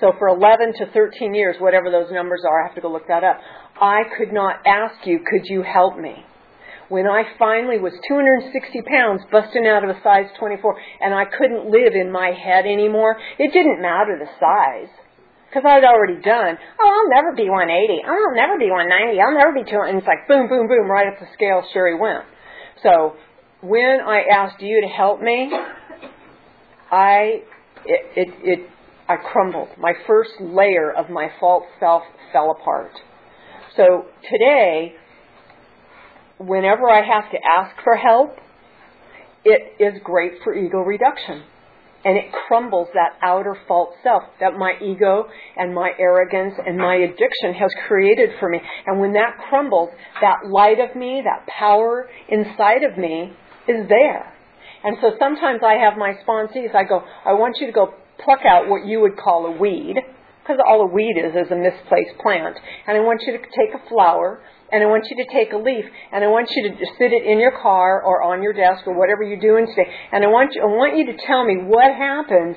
So 0.00 0.12
for 0.18 0.28
11 0.28 0.74
to 0.78 0.86
13 0.92 1.34
years, 1.34 1.56
whatever 1.58 1.90
those 1.90 2.10
numbers 2.10 2.42
are, 2.48 2.62
I 2.62 2.66
have 2.66 2.74
to 2.76 2.80
go 2.80 2.90
look 2.90 3.08
that 3.08 3.24
up. 3.24 3.40
I 3.80 4.02
could 4.16 4.32
not 4.32 4.60
ask 4.66 5.06
you, 5.06 5.18
Could 5.18 5.42
you 5.44 5.62
help 5.62 5.98
me? 5.98 6.24
When 6.88 7.06
I 7.06 7.24
finally 7.38 7.78
was 7.78 7.92
260 8.08 8.82
pounds, 8.82 9.22
busting 9.30 9.66
out 9.66 9.84
of 9.84 9.90
a 9.90 10.00
size 10.02 10.26
24, 10.38 10.76
and 11.00 11.14
I 11.14 11.24
couldn't 11.24 11.70
live 11.70 11.94
in 11.94 12.12
my 12.12 12.32
head 12.32 12.66
anymore, 12.66 13.16
it 13.38 13.52
didn't 13.52 13.80
matter 13.80 14.18
the 14.18 14.30
size. 14.38 14.92
Because 15.48 15.70
I'd 15.70 15.84
already 15.84 16.20
done, 16.20 16.58
oh, 16.58 16.90
I'll 16.90 17.10
never 17.14 17.32
be 17.36 17.48
180. 17.48 18.02
Oh, 18.04 18.10
I'll 18.10 18.34
never 18.34 18.58
be 18.58 18.70
190. 18.70 19.20
I'll 19.20 19.38
never 19.38 19.52
be 19.54 19.62
200. 19.62 19.86
And 19.86 19.98
it's 19.98 20.06
like 20.06 20.26
boom, 20.26 20.48
boom, 20.48 20.66
boom, 20.66 20.90
right 20.90 21.06
up 21.06 21.20
the 21.20 21.30
scale, 21.32 21.62
Sherry 21.72 21.94
went. 21.94 22.24
So 22.82 23.14
when 23.62 24.00
I 24.04 24.24
asked 24.30 24.60
you 24.60 24.80
to 24.80 24.88
help 24.88 25.22
me, 25.22 25.52
I, 26.90 27.42
it, 27.86 28.02
it, 28.16 28.28
it, 28.42 28.70
I 29.08 29.16
crumbled. 29.16 29.68
My 29.78 29.92
first 30.06 30.32
layer 30.40 30.92
of 30.92 31.08
my 31.08 31.28
false 31.38 31.64
self 31.78 32.02
fell 32.32 32.50
apart. 32.50 32.92
So 33.76 34.06
today, 34.30 34.94
whenever 36.38 36.88
I 36.88 37.02
have 37.02 37.30
to 37.30 37.38
ask 37.58 37.82
for 37.82 37.96
help, 37.96 38.36
it 39.44 39.82
is 39.82 40.00
great 40.02 40.32
for 40.42 40.54
ego 40.54 40.78
reduction. 40.78 41.42
And 42.04 42.18
it 42.18 42.26
crumbles 42.46 42.88
that 42.92 43.16
outer 43.22 43.56
false 43.66 43.94
self 44.02 44.24
that 44.38 44.58
my 44.58 44.74
ego 44.82 45.24
and 45.56 45.74
my 45.74 45.90
arrogance 45.98 46.54
and 46.66 46.76
my 46.76 46.96
addiction 46.96 47.54
has 47.54 47.70
created 47.88 48.30
for 48.38 48.50
me. 48.50 48.60
And 48.86 49.00
when 49.00 49.14
that 49.14 49.38
crumbles, 49.48 49.88
that 50.20 50.46
light 50.46 50.80
of 50.80 50.94
me, 50.94 51.22
that 51.24 51.46
power 51.46 52.06
inside 52.28 52.82
of 52.82 52.98
me 52.98 53.32
is 53.66 53.88
there. 53.88 54.34
And 54.84 54.98
so 55.00 55.12
sometimes 55.18 55.60
I 55.64 55.74
have 55.74 55.96
my 55.96 56.12
sponsees, 56.26 56.74
I 56.74 56.84
go, 56.84 57.02
I 57.24 57.32
want 57.32 57.56
you 57.58 57.66
to 57.66 57.72
go 57.72 57.94
pluck 58.22 58.40
out 58.46 58.68
what 58.68 58.84
you 58.84 59.00
would 59.00 59.16
call 59.16 59.46
a 59.46 59.56
weed, 59.56 59.96
because 60.42 60.60
all 60.66 60.82
a 60.82 60.92
weed 60.92 61.16
is 61.16 61.32
is 61.32 61.50
a 61.50 61.56
misplaced 61.56 62.20
plant. 62.22 62.58
And 62.86 62.98
I 62.98 63.00
want 63.00 63.22
you 63.26 63.32
to 63.32 63.38
take 63.38 63.72
a 63.74 63.88
flower 63.88 64.42
and 64.74 64.82
I 64.82 64.86
want 64.86 65.06
you 65.08 65.22
to 65.22 65.32
take 65.32 65.52
a 65.52 65.56
leaf, 65.56 65.84
and 66.10 66.24
I 66.24 66.26
want 66.26 66.50
you 66.50 66.68
to 66.68 66.76
sit 66.98 67.12
it 67.12 67.24
in 67.24 67.38
your 67.38 67.52
car 67.62 68.02
or 68.02 68.24
on 68.24 68.42
your 68.42 68.52
desk 68.52 68.88
or 68.88 68.98
whatever 68.98 69.22
you're 69.22 69.38
doing 69.38 69.68
today, 69.68 69.88
and 70.10 70.24
I 70.24 70.26
want 70.26 70.50
you, 70.52 70.62
I 70.62 70.66
want 70.66 70.98
you 70.98 71.06
to 71.06 71.16
tell 71.24 71.44
me 71.44 71.58
what 71.62 71.94
happens 71.94 72.56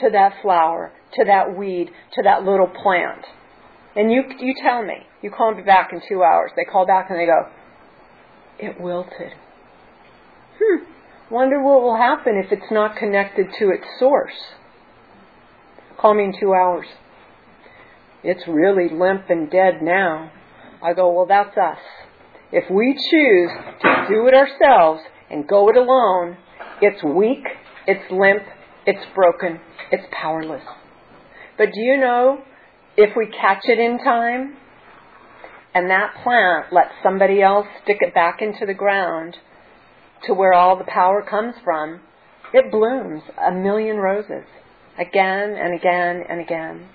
to 0.00 0.08
that 0.10 0.40
flower, 0.40 0.90
to 1.16 1.24
that 1.26 1.54
weed, 1.54 1.90
to 2.14 2.22
that 2.22 2.44
little 2.44 2.66
plant. 2.66 3.26
And 3.94 4.10
you, 4.10 4.22
you 4.40 4.54
tell 4.62 4.82
me. 4.82 5.04
You 5.20 5.30
call 5.30 5.54
me 5.54 5.62
back 5.62 5.90
in 5.92 6.00
two 6.08 6.22
hours. 6.22 6.50
They 6.56 6.64
call 6.64 6.86
back 6.86 7.10
and 7.10 7.18
they 7.18 7.26
go, 7.26 7.48
it 8.58 8.80
wilted. 8.80 9.32
Hmm. 10.58 10.84
Wonder 11.30 11.62
what 11.62 11.82
will 11.82 11.96
happen 11.96 12.42
if 12.42 12.50
it's 12.52 12.72
not 12.72 12.96
connected 12.96 13.48
to 13.58 13.68
its 13.68 13.84
source. 13.98 14.32
Call 15.98 16.14
me 16.14 16.24
in 16.24 16.34
two 16.40 16.54
hours. 16.54 16.86
It's 18.22 18.48
really 18.48 18.88
limp 18.88 19.28
and 19.28 19.50
dead 19.50 19.82
now. 19.82 20.30
I 20.84 20.92
go, 20.92 21.10
well, 21.12 21.26
that's 21.26 21.56
us. 21.56 21.78
If 22.52 22.70
we 22.70 22.92
choose 22.92 23.50
to 23.80 24.06
do 24.08 24.28
it 24.28 24.34
ourselves 24.34 25.02
and 25.30 25.48
go 25.48 25.70
it 25.70 25.76
alone, 25.76 26.36
it's 26.82 27.02
weak, 27.02 27.44
it's 27.86 28.12
limp, 28.12 28.42
it's 28.86 29.04
broken, 29.14 29.60
it's 29.90 30.04
powerless. 30.12 30.62
But 31.56 31.72
do 31.72 31.80
you 31.80 31.96
know, 31.96 32.42
if 32.98 33.16
we 33.16 33.26
catch 33.26 33.64
it 33.64 33.78
in 33.78 33.98
time, 33.98 34.56
and 35.74 35.90
that 35.90 36.14
plant 36.22 36.72
lets 36.72 36.92
somebody 37.02 37.40
else 37.40 37.66
stick 37.82 37.98
it 38.00 38.14
back 38.14 38.42
into 38.42 38.66
the 38.66 38.74
ground 38.74 39.38
to 40.26 40.34
where 40.34 40.52
all 40.52 40.76
the 40.76 40.84
power 40.84 41.22
comes 41.22 41.54
from, 41.64 42.00
it 42.52 42.70
blooms 42.70 43.22
a 43.42 43.52
million 43.52 43.96
roses 43.96 44.44
again 44.98 45.56
and 45.58 45.74
again 45.74 46.22
and 46.28 46.40
again. 46.40 46.88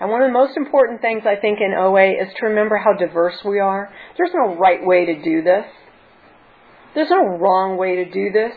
And 0.00 0.10
one 0.10 0.22
of 0.22 0.28
the 0.28 0.32
most 0.32 0.56
important 0.56 1.00
things 1.00 1.22
I 1.26 1.36
think 1.36 1.58
in 1.60 1.72
OA 1.72 2.22
is 2.22 2.32
to 2.38 2.46
remember 2.46 2.76
how 2.76 2.92
diverse 2.92 3.36
we 3.44 3.60
are. 3.60 3.90
There's 4.16 4.34
no 4.34 4.56
right 4.56 4.84
way 4.84 5.06
to 5.06 5.22
do 5.22 5.42
this. 5.42 5.64
There's 6.94 7.10
no 7.10 7.38
wrong 7.38 7.76
way 7.78 7.96
to 7.96 8.10
do 8.10 8.30
this. 8.32 8.52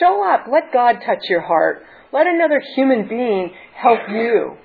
Show 0.00 0.24
up. 0.28 0.46
Let 0.50 0.72
God 0.72 1.00
touch 1.04 1.28
your 1.28 1.42
heart. 1.42 1.82
Let 2.12 2.26
another 2.26 2.60
human 2.74 3.08
being 3.08 3.52
help 3.74 4.00
you. 4.08 4.56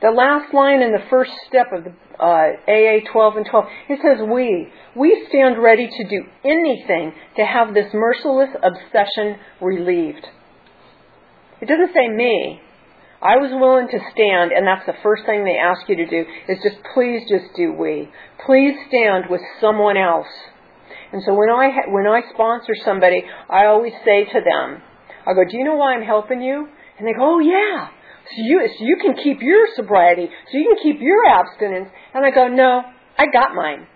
The 0.00 0.10
last 0.10 0.52
line 0.52 0.82
in 0.82 0.92
the 0.92 1.04
first 1.10 1.30
step 1.48 1.66
of 1.72 1.84
the 1.84 1.92
uh, 2.18 2.52
AA 2.68 3.10
12 3.10 3.36
and 3.36 3.46
12, 3.48 3.64
it 3.88 3.98
says, 4.02 4.26
We. 4.28 4.68
We 4.96 5.26
stand 5.28 5.62
ready 5.62 5.88
to 5.88 6.08
do 6.08 6.24
anything 6.44 7.12
to 7.36 7.44
have 7.44 7.74
this 7.74 7.92
merciless 7.94 8.50
obsession 8.62 9.38
relieved. 9.60 10.26
It 11.60 11.66
doesn't 11.66 11.94
say 11.94 12.08
me. 12.08 12.60
I 13.22 13.38
was 13.38 13.54
willing 13.54 13.86
to 13.86 14.00
stand, 14.10 14.50
and 14.50 14.66
that's 14.66 14.84
the 14.84 14.98
first 15.02 15.22
thing 15.24 15.44
they 15.44 15.54
ask 15.54 15.86
you 15.86 15.94
to 15.94 16.06
do, 16.10 16.26
is 16.48 16.58
just 16.58 16.82
please 16.92 17.22
just 17.30 17.54
do 17.54 17.72
we. 17.72 18.10
Please 18.44 18.74
stand 18.88 19.30
with 19.30 19.40
someone 19.60 19.96
else. 19.96 20.26
And 21.12 21.22
so 21.22 21.32
when 21.32 21.48
I, 21.48 21.86
when 21.86 22.06
I 22.10 22.22
sponsor 22.34 22.74
somebody, 22.84 23.22
I 23.48 23.66
always 23.66 23.92
say 24.04 24.24
to 24.24 24.40
them, 24.42 24.82
I 25.22 25.34
go, 25.34 25.44
do 25.48 25.56
you 25.56 25.62
know 25.62 25.76
why 25.76 25.94
I'm 25.94 26.02
helping 26.02 26.42
you? 26.42 26.66
And 26.98 27.06
they 27.06 27.12
go, 27.12 27.36
oh 27.36 27.38
yeah. 27.38 27.94
So 28.26 28.38
you, 28.38 28.66
so 28.66 28.84
you 28.84 28.96
can 29.00 29.14
keep 29.22 29.40
your 29.40 29.68
sobriety, 29.76 30.26
so 30.50 30.58
you 30.58 30.74
can 30.74 30.82
keep 30.82 31.00
your 31.00 31.22
abstinence. 31.26 31.90
And 32.14 32.26
I 32.26 32.30
go, 32.30 32.48
no, 32.48 32.82
I 33.18 33.26
got 33.32 33.54
mine. 33.54 33.86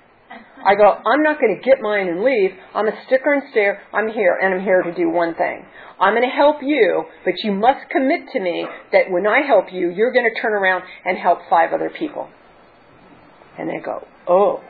I 0.64 0.74
go, 0.74 0.90
I'm 0.90 1.22
not 1.22 1.40
going 1.40 1.56
to 1.56 1.62
get 1.62 1.80
mine 1.80 2.08
and 2.08 2.22
leave. 2.22 2.50
I'm 2.74 2.88
a 2.88 2.94
sticker 3.06 3.32
and 3.32 3.42
stare. 3.50 3.82
I'm 3.92 4.08
here, 4.08 4.38
and 4.40 4.54
I'm 4.54 4.62
here 4.62 4.82
to 4.82 4.92
do 4.94 5.08
one 5.10 5.34
thing. 5.34 5.64
I'm 5.98 6.14
going 6.14 6.28
to 6.28 6.35
help 6.35 6.56
you, 6.62 7.04
but 7.24 7.35
you 7.42 7.52
must 7.52 7.88
commit 7.90 8.28
to 8.32 8.40
me 8.40 8.66
that 8.92 9.11
when 9.11 9.26
I 9.26 9.40
help 9.46 9.72
you, 9.72 9.90
you're 9.90 10.12
going 10.12 10.28
to 10.32 10.40
turn 10.40 10.52
around 10.52 10.85
and 11.04 11.16
help 11.16 11.38
five 11.48 11.72
other 11.72 11.90
people. 11.90 12.28
And 13.59 13.68
they 13.68 13.82
go, 13.85 14.06
oh. 14.28 14.61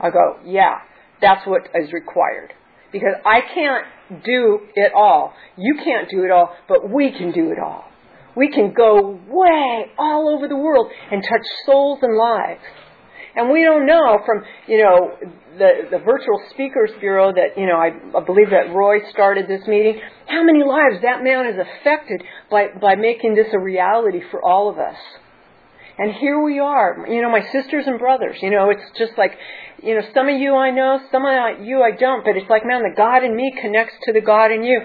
I 0.00 0.10
go, 0.10 0.38
yeah, 0.44 0.78
that's 1.20 1.46
what 1.46 1.68
is 1.74 1.92
required. 1.92 2.52
Because 2.92 3.14
I 3.24 3.40
can't 3.54 4.24
do 4.24 4.60
it 4.74 4.92
all. 4.94 5.34
You 5.56 5.76
can't 5.84 6.08
do 6.10 6.24
it 6.24 6.30
all, 6.30 6.54
but 6.68 6.90
we 6.90 7.12
can 7.12 7.32
do 7.32 7.52
it 7.52 7.58
all. 7.58 7.84
We 8.34 8.50
can 8.50 8.72
go 8.72 9.20
way 9.28 9.86
all 9.98 10.34
over 10.34 10.48
the 10.48 10.56
world 10.56 10.90
and 11.10 11.22
touch 11.22 11.46
souls 11.66 11.98
and 12.02 12.16
lives. 12.16 12.60
And 13.36 13.50
we 13.50 13.62
don't 13.62 13.86
know 13.86 14.18
from, 14.26 14.42
you 14.66 14.78
know, 14.78 15.12
the, 15.58 15.88
the 15.90 15.98
Virtual 15.98 16.40
Speakers 16.50 16.90
Bureau 17.00 17.32
that, 17.32 17.56
you 17.56 17.66
know, 17.66 17.76
I, 17.76 17.90
I 18.16 18.24
believe 18.24 18.50
that 18.50 18.74
Roy 18.74 18.98
started 19.10 19.46
this 19.46 19.66
meeting, 19.66 20.00
how 20.26 20.42
many 20.42 20.64
lives 20.64 21.02
that 21.02 21.22
man 21.22 21.44
has 21.44 21.54
affected 21.56 22.22
by, 22.50 22.68
by 22.80 22.96
making 22.96 23.34
this 23.34 23.48
a 23.52 23.58
reality 23.58 24.20
for 24.30 24.44
all 24.44 24.68
of 24.68 24.78
us. 24.78 24.96
And 25.98 26.14
here 26.14 26.42
we 26.42 26.58
are, 26.58 27.06
you 27.08 27.20
know, 27.20 27.30
my 27.30 27.42
sisters 27.52 27.84
and 27.86 27.98
brothers, 27.98 28.38
you 28.40 28.50
know, 28.50 28.70
it's 28.70 28.98
just 28.98 29.12
like, 29.18 29.32
you 29.82 29.94
know, 29.94 30.00
some 30.14 30.28
of 30.28 30.40
you 30.40 30.54
I 30.56 30.70
know, 30.70 30.98
some 31.12 31.26
of 31.26 31.62
you 31.62 31.82
I 31.82 31.90
don't, 31.90 32.24
but 32.24 32.36
it's 32.36 32.48
like, 32.48 32.64
man, 32.64 32.82
the 32.82 32.94
God 32.96 33.22
in 33.22 33.36
me 33.36 33.52
connects 33.60 33.94
to 34.04 34.12
the 34.12 34.22
God 34.22 34.50
in 34.50 34.62
you. 34.64 34.80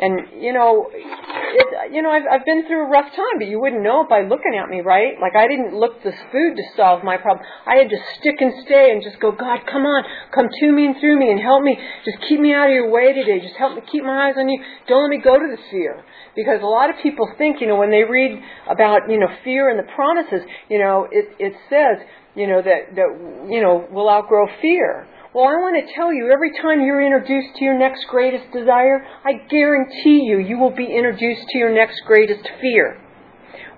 And 0.00 0.42
you 0.42 0.54
know, 0.54 0.88
it, 0.90 1.92
you 1.92 2.00
know, 2.00 2.08
I've 2.10 2.24
I've 2.24 2.46
been 2.46 2.66
through 2.66 2.86
a 2.86 2.88
rough 2.88 3.12
time, 3.12 3.36
but 3.36 3.48
you 3.48 3.60
wouldn't 3.60 3.82
know 3.82 4.02
it 4.02 4.08
by 4.08 4.22
looking 4.22 4.56
at 4.56 4.70
me, 4.70 4.80
right? 4.80 5.20
Like 5.20 5.36
I 5.36 5.46
didn't 5.46 5.76
look 5.76 6.02
this 6.02 6.16
food 6.32 6.56
to 6.56 6.62
solve 6.74 7.04
my 7.04 7.18
problem. 7.18 7.44
I 7.66 7.76
had 7.76 7.90
to 7.90 7.98
stick 8.16 8.40
and 8.40 8.64
stay 8.64 8.92
and 8.92 9.02
just 9.02 9.20
go, 9.20 9.30
God, 9.30 9.60
come 9.70 9.84
on, 9.84 10.04
come 10.34 10.48
to 10.48 10.72
me 10.72 10.86
and 10.86 10.96
through 10.98 11.18
me 11.18 11.30
and 11.30 11.38
help 11.38 11.62
me. 11.62 11.76
Just 12.04 12.16
keep 12.26 12.40
me 12.40 12.54
out 12.54 12.68
of 12.68 12.74
your 12.74 12.90
way 12.90 13.12
today. 13.12 13.44
Just 13.44 13.56
help 13.56 13.76
me 13.76 13.82
keep 13.92 14.02
my 14.02 14.28
eyes 14.28 14.34
on 14.38 14.48
you. 14.48 14.62
Don't 14.88 15.02
let 15.02 15.10
me 15.10 15.20
go 15.22 15.36
to 15.36 15.46
the 15.52 15.60
fear. 15.70 16.02
Because 16.34 16.62
a 16.62 16.66
lot 16.66 16.88
of 16.88 16.96
people 17.02 17.28
think, 17.36 17.60
you 17.60 17.66
know, 17.66 17.76
when 17.76 17.90
they 17.90 18.04
read 18.04 18.40
about, 18.70 19.10
you 19.10 19.18
know, 19.18 19.28
fear 19.44 19.68
and 19.68 19.78
the 19.78 19.90
promises, 19.92 20.48
you 20.70 20.78
know, 20.78 21.08
it 21.12 21.28
it 21.38 21.52
says, 21.68 22.00
you 22.34 22.46
know, 22.46 22.62
that 22.62 22.96
that 22.96 23.10
you 23.52 23.60
know, 23.60 23.84
we'll 23.92 24.08
outgrow 24.08 24.46
fear. 24.62 25.06
Well, 25.30 25.46
I 25.46 25.62
want 25.62 25.78
to 25.78 25.94
tell 25.94 26.10
you, 26.10 26.26
every 26.26 26.50
time 26.58 26.82
you're 26.82 27.06
introduced 27.06 27.54
to 27.54 27.64
your 27.64 27.78
next 27.78 28.02
greatest 28.10 28.50
desire, 28.50 29.06
I 29.22 29.46
guarantee 29.46 30.26
you, 30.26 30.42
you 30.42 30.58
will 30.58 30.74
be 30.74 30.90
introduced 30.90 31.46
to 31.54 31.58
your 31.58 31.70
next 31.70 32.02
greatest 32.04 32.42
fear. 32.60 32.98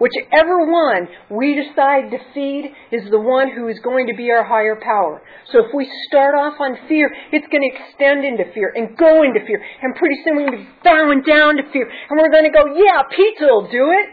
Whichever 0.00 0.64
one 0.64 1.12
we 1.28 1.52
decide 1.52 2.08
to 2.08 2.18
feed 2.32 2.72
is 2.90 3.04
the 3.12 3.20
one 3.20 3.52
who 3.52 3.68
is 3.68 3.76
going 3.84 4.06
to 4.08 4.16
be 4.16 4.32
our 4.32 4.48
higher 4.48 4.80
power. 4.80 5.20
So 5.52 5.60
if 5.60 5.74
we 5.76 5.84
start 6.08 6.34
off 6.34 6.56
on 6.58 6.88
fear, 6.88 7.12
it's 7.36 7.46
going 7.52 7.68
to 7.68 7.72
extend 7.76 8.24
into 8.24 8.48
fear 8.56 8.72
and 8.74 8.96
go 8.96 9.22
into 9.22 9.44
fear. 9.44 9.60
And 9.60 9.94
pretty 9.94 10.24
soon 10.24 10.36
we're 10.36 10.48
going 10.48 10.56
to 10.56 10.64
be 10.64 10.72
bowing 10.82 11.20
down 11.20 11.60
to 11.60 11.68
fear. 11.70 11.84
And 11.84 12.16
we're 12.16 12.32
going 12.32 12.48
to 12.48 12.56
go, 12.56 12.64
yeah, 12.80 13.04
pizza 13.12 13.44
will 13.44 13.68
do 13.68 13.92
it 13.92 14.08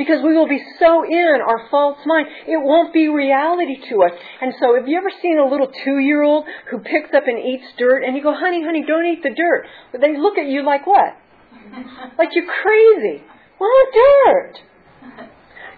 because 0.00 0.24
we 0.24 0.32
will 0.32 0.48
be 0.48 0.64
so 0.80 1.04
in 1.04 1.44
our 1.44 1.68
false 1.68 2.00
mind, 2.06 2.26
it 2.48 2.56
won't 2.56 2.88
be 2.96 3.08
reality 3.08 3.76
to 3.92 4.00
us. 4.08 4.16
And 4.40 4.54
so, 4.56 4.72
have 4.80 4.88
you 4.88 4.96
ever 4.96 5.12
seen 5.20 5.36
a 5.36 5.44
little 5.44 5.68
two-year-old 5.68 6.48
who 6.70 6.78
picks 6.80 7.12
up 7.12 7.28
and 7.28 7.36
eats 7.36 7.68
dirt, 7.76 8.00
and 8.00 8.16
you 8.16 8.22
go, 8.22 8.32
"Honey, 8.32 8.64
honey, 8.64 8.82
don't 8.88 9.04
eat 9.04 9.22
the 9.22 9.36
dirt," 9.36 9.68
but 9.92 10.00
they 10.00 10.16
look 10.16 10.38
at 10.38 10.48
you 10.48 10.64
like 10.64 10.86
what? 10.86 11.20
like 12.18 12.32
you're 12.32 12.48
crazy. 12.48 13.20
Well, 13.60 13.84
dirt. 13.92 14.56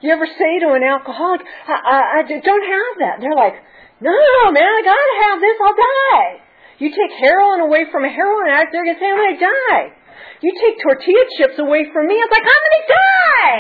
You 0.03 0.15
ever 0.15 0.27
say 0.27 0.59
to 0.63 0.71
an 0.75 0.83
alcoholic, 0.87 1.43
I, 1.67 1.75
I, 1.75 1.99
I 2.19 2.23
don't 2.23 2.39
have 2.39 2.95
that. 3.03 3.17
They're 3.19 3.35
like, 3.35 3.55
no, 4.03 4.51
man, 4.51 4.67
I 4.67 4.83
gotta 4.83 5.15
have 5.31 5.39
this, 5.43 5.57
I'll 5.63 5.79
die. 5.79 6.43
You 6.79 6.91
take 6.91 7.19
heroin 7.19 7.61
away 7.61 7.87
from 7.91 8.05
a 8.05 8.11
heroin 8.11 8.51
addict, 8.51 8.71
they're 8.71 8.87
gonna 8.87 8.99
say, 8.99 9.11
I'm 9.11 9.19
gonna 9.19 9.39
die. 9.39 10.02
You 10.41 10.51
take 10.59 10.83
tortilla 10.83 11.25
chips 11.39 11.59
away 11.59 11.87
from 11.93 12.07
me. 12.07 12.19
I 12.19 12.25
was 12.27 12.35
like, 12.35 12.47
I'm 12.47 12.63
going 12.67 12.79
to 12.79 12.87
die. 12.91 13.59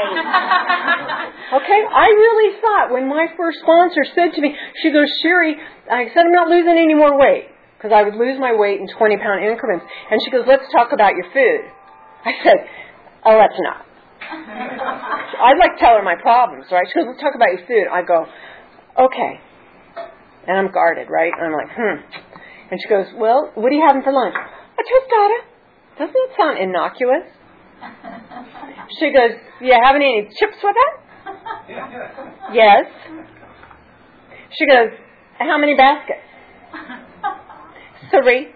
okay, 1.62 1.80
I 1.86 2.06
really 2.10 2.50
thought 2.60 2.92
when 2.92 3.08
my 3.08 3.26
first 3.36 3.62
sponsor 3.62 4.02
said 4.14 4.34
to 4.34 4.40
me, 4.40 4.54
she 4.82 4.90
goes, 4.90 5.06
Sherry, 5.22 5.56
I 5.90 6.08
said, 6.10 6.26
I'm 6.26 6.34
not 6.34 6.48
losing 6.48 6.74
any 6.74 6.94
more 6.94 7.18
weight 7.18 7.52
because 7.82 7.90
I 7.90 8.06
would 8.06 8.14
lose 8.14 8.38
my 8.38 8.54
weight 8.54 8.78
in 8.78 8.86
20 8.86 9.16
pound 9.18 9.42
increments. 9.42 9.84
And 10.10 10.22
she 10.22 10.30
goes, 10.30 10.46
let's 10.46 10.62
talk 10.70 10.94
about 10.94 11.18
your 11.18 11.26
food. 11.34 11.66
I 12.22 12.32
said, 12.46 12.58
oh, 13.26 13.34
let's 13.34 13.58
not. 13.58 13.82
I'd 15.42 15.58
like 15.58 15.74
to 15.74 15.80
tell 15.82 15.98
her 15.98 16.02
my 16.06 16.14
problems, 16.14 16.66
right? 16.70 16.86
She 16.86 16.94
goes, 16.94 17.10
let's 17.10 17.20
talk 17.20 17.34
about 17.34 17.50
your 17.50 17.66
food. 17.66 17.90
I 17.90 18.06
go, 18.06 18.26
okay. 19.10 19.42
And 20.46 20.58
I'm 20.58 20.70
guarded, 20.70 21.10
right? 21.10 21.32
And 21.34 21.46
I'm 21.46 21.52
like, 21.58 21.74
hmm. 21.74 21.98
And 22.70 22.80
she 22.80 22.88
goes, 22.88 23.06
well, 23.18 23.50
what 23.54 23.66
are 23.66 23.74
you 23.74 23.84
having 23.86 24.02
for 24.02 24.12
lunch? 24.12 24.34
A 24.34 24.82
tostada. 24.86 25.51
Doesn't 25.98 26.14
it 26.16 26.30
sound 26.38 26.58
innocuous? 26.58 27.26
She 28.98 29.12
goes, 29.12 29.36
You 29.60 29.74
having 29.82 30.02
any 30.02 30.28
chips 30.38 30.56
with 30.62 30.76
it? 30.76 30.94
yes. 32.52 32.84
She 34.58 34.66
goes, 34.66 34.90
How 35.38 35.58
many 35.58 35.74
baskets? 35.76 36.20
Three. 38.10 38.48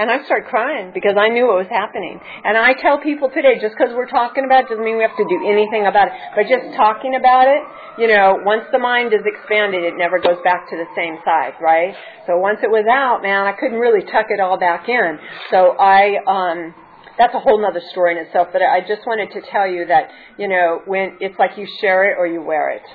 And 0.00 0.08
I 0.10 0.24
started 0.24 0.48
crying 0.48 0.92
because 0.96 1.20
I 1.20 1.28
knew 1.28 1.44
what 1.44 1.60
was 1.60 1.68
happening. 1.68 2.16
And 2.16 2.56
I 2.56 2.72
tell 2.72 3.04
people 3.04 3.28
today, 3.28 3.60
just 3.60 3.76
because 3.76 3.92
we're 3.92 4.08
talking 4.08 4.48
about 4.48 4.64
it 4.64 4.72
doesn't 4.72 4.80
mean 4.80 4.96
we 4.96 5.04
have 5.04 5.20
to 5.20 5.28
do 5.28 5.44
anything 5.44 5.84
about 5.84 6.08
it. 6.08 6.14
But 6.32 6.48
just 6.48 6.72
talking 6.72 7.20
about 7.20 7.52
it, 7.52 7.60
you 8.00 8.08
know, 8.08 8.40
once 8.40 8.64
the 8.72 8.80
mind 8.80 9.12
is 9.12 9.20
expanded, 9.28 9.84
it 9.84 10.00
never 10.00 10.16
goes 10.16 10.40
back 10.40 10.72
to 10.72 10.76
the 10.80 10.88
same 10.96 11.20
size, 11.20 11.52
right? 11.60 11.92
So 12.24 12.40
once 12.40 12.64
it 12.64 12.72
was 12.72 12.88
out, 12.88 13.20
man, 13.20 13.44
I 13.44 13.52
couldn't 13.52 13.76
really 13.76 14.00
tuck 14.00 14.32
it 14.32 14.40
all 14.40 14.56
back 14.56 14.88
in. 14.88 15.20
So 15.52 15.76
I, 15.76 16.16
um, 16.24 16.72
that's 17.20 17.36
a 17.36 17.40
whole 17.44 17.60
other 17.60 17.84
story 17.92 18.16
in 18.16 18.24
itself. 18.24 18.48
But 18.56 18.64
I 18.64 18.80
just 18.80 19.04
wanted 19.04 19.36
to 19.36 19.44
tell 19.52 19.68
you 19.68 19.84
that, 19.92 20.08
you 20.40 20.48
know, 20.48 20.80
when 20.88 21.20
it's 21.20 21.36
like 21.36 21.60
you 21.60 21.68
share 21.84 22.08
it 22.08 22.16
or 22.16 22.24
you 22.26 22.40
wear 22.40 22.72
it. 22.72 22.88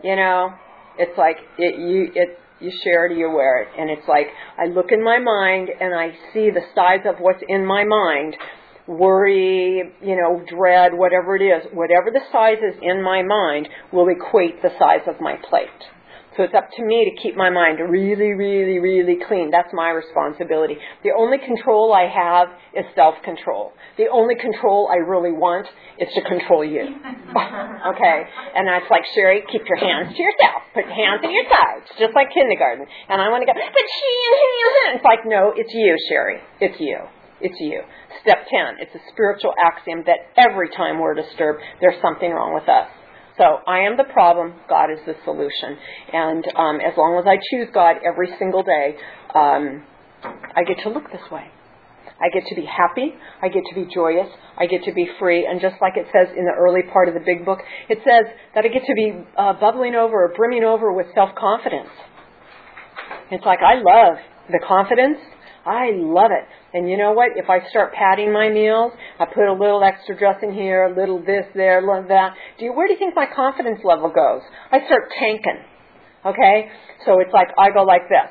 You 0.00 0.16
know, 0.16 0.56
it's 0.96 1.18
like 1.18 1.36
it, 1.58 1.76
you, 1.76 2.08
it, 2.16 2.38
you 2.64 2.72
share 2.82 3.06
it 3.06 3.12
or 3.12 3.14
you 3.14 3.30
wear 3.30 3.62
it. 3.62 3.68
And 3.78 3.90
it's 3.90 4.08
like 4.08 4.28
I 4.58 4.66
look 4.66 4.90
in 4.90 5.04
my 5.04 5.18
mind 5.18 5.68
and 5.80 5.94
I 5.94 6.10
see 6.32 6.50
the 6.50 6.64
size 6.74 7.06
of 7.06 7.16
what's 7.20 7.42
in 7.46 7.64
my 7.64 7.84
mind 7.84 8.36
worry, 8.86 9.82
you 10.02 10.16
know, 10.16 10.44
dread, 10.48 10.92
whatever 10.92 11.36
it 11.36 11.42
is, 11.42 11.64
whatever 11.72 12.10
the 12.10 12.20
size 12.30 12.58
is 12.58 12.78
in 12.82 13.02
my 13.02 13.22
mind 13.22 13.68
will 13.92 14.08
equate 14.08 14.60
the 14.62 14.70
size 14.78 15.00
of 15.06 15.20
my 15.20 15.36
plate. 15.48 15.68
So 16.36 16.42
it's 16.42 16.54
up 16.54 16.66
to 16.76 16.82
me 16.82 17.06
to 17.06 17.22
keep 17.22 17.36
my 17.36 17.48
mind 17.48 17.78
really, 17.78 18.34
really, 18.34 18.78
really 18.82 19.18
clean. 19.28 19.50
That's 19.50 19.70
my 19.72 19.90
responsibility. 19.90 20.76
The 21.04 21.14
only 21.16 21.38
control 21.38 21.94
I 21.94 22.10
have 22.10 22.48
is 22.74 22.84
self 22.94 23.14
control. 23.22 23.72
The 23.96 24.10
only 24.10 24.34
control 24.34 24.90
I 24.90 24.98
really 24.98 25.30
want 25.30 25.68
is 25.98 26.08
to 26.14 26.22
control 26.26 26.64
you. 26.64 26.82
okay? 27.94 28.18
And 28.56 28.66
that's 28.66 28.90
like, 28.90 29.06
Sherry, 29.14 29.46
keep 29.46 29.62
your 29.62 29.78
hands 29.78 30.10
to 30.10 30.18
yourself. 30.18 30.66
Put 30.74 30.90
your 30.90 30.98
hands 30.98 31.22
on 31.22 31.30
your 31.30 31.46
sides, 31.46 31.86
just 32.02 32.14
like 32.18 32.34
kindergarten. 32.34 32.86
And 33.08 33.22
I 33.22 33.30
want 33.30 33.42
to 33.42 33.46
go, 33.46 33.54
but 33.54 33.86
she 33.86 34.10
and 34.90 34.98
It's 34.98 35.06
like, 35.06 35.22
no, 35.24 35.54
it's 35.54 35.72
you, 35.72 35.94
Sherry. 36.10 36.42
It's 36.60 36.80
you. 36.80 36.98
It's 37.40 37.60
you. 37.60 37.82
Step 38.22 38.46
10. 38.50 38.82
It's 38.82 38.94
a 38.94 39.02
spiritual 39.12 39.54
axiom 39.62 40.02
that 40.06 40.34
every 40.34 40.70
time 40.70 40.98
we're 40.98 41.14
disturbed, 41.14 41.62
there's 41.80 42.00
something 42.02 42.30
wrong 42.30 42.54
with 42.54 42.68
us. 42.68 42.88
So 43.36 43.44
I 43.66 43.80
am 43.80 43.96
the 43.96 44.04
problem. 44.04 44.54
God 44.68 44.90
is 44.92 45.00
the 45.06 45.14
solution. 45.24 45.76
And 46.12 46.44
um, 46.54 46.80
as 46.80 46.94
long 46.96 47.18
as 47.18 47.26
I 47.26 47.36
choose 47.50 47.68
God 47.74 47.96
every 48.06 48.28
single 48.38 48.62
day, 48.62 48.94
um, 49.34 49.82
I 50.54 50.62
get 50.62 50.78
to 50.84 50.90
look 50.90 51.10
this 51.10 51.24
way. 51.32 51.50
I 52.20 52.30
get 52.32 52.46
to 52.48 52.54
be 52.54 52.64
happy. 52.64 53.12
I 53.42 53.48
get 53.48 53.64
to 53.68 53.74
be 53.74 53.92
joyous. 53.92 54.28
I 54.56 54.66
get 54.66 54.84
to 54.84 54.92
be 54.92 55.08
free. 55.18 55.46
And 55.46 55.60
just 55.60 55.74
like 55.80 55.94
it 55.96 56.06
says 56.12 56.28
in 56.36 56.44
the 56.44 56.54
early 56.56 56.82
part 56.92 57.08
of 57.08 57.14
the 57.14 57.20
big 57.20 57.44
book, 57.44 57.58
it 57.88 57.98
says 58.06 58.30
that 58.54 58.64
I 58.64 58.68
get 58.68 58.86
to 58.86 58.94
be 58.94 59.12
uh, 59.36 59.54
bubbling 59.54 59.96
over 59.96 60.24
or 60.24 60.32
brimming 60.36 60.62
over 60.62 60.92
with 60.92 61.06
self 61.14 61.34
confidence. 61.34 61.90
It's 63.32 63.44
like 63.44 63.58
I 63.60 63.74
love 63.82 64.18
the 64.48 64.60
confidence. 64.66 65.18
I 65.66 65.90
love 65.94 66.30
it. 66.30 66.44
And 66.76 66.88
you 66.88 66.96
know 66.96 67.12
what? 67.12 67.30
If 67.36 67.48
I 67.48 67.68
start 67.70 67.94
padding 67.94 68.32
my 68.32 68.50
meals, 68.50 68.92
I 69.18 69.26
put 69.26 69.48
a 69.48 69.52
little 69.52 69.82
extra 69.82 70.16
dressing 70.16 70.52
here, 70.52 70.84
a 70.84 70.94
little 70.94 71.20
this 71.20 71.46
there, 71.54 71.78
a 71.78 71.86
little 71.86 72.08
that. 72.08 72.34
Do 72.58 72.66
you, 72.66 72.72
where 72.72 72.86
do 72.86 72.92
you 72.92 72.98
think 72.98 73.14
my 73.16 73.26
confidence 73.34 73.80
level 73.84 74.08
goes? 74.08 74.42
I 74.70 74.84
start 74.86 75.10
tanking. 75.18 75.64
Okay? 76.26 76.68
So 77.06 77.20
it's 77.20 77.32
like 77.32 77.48
I 77.58 77.70
go 77.70 77.82
like 77.82 78.08
this. 78.08 78.28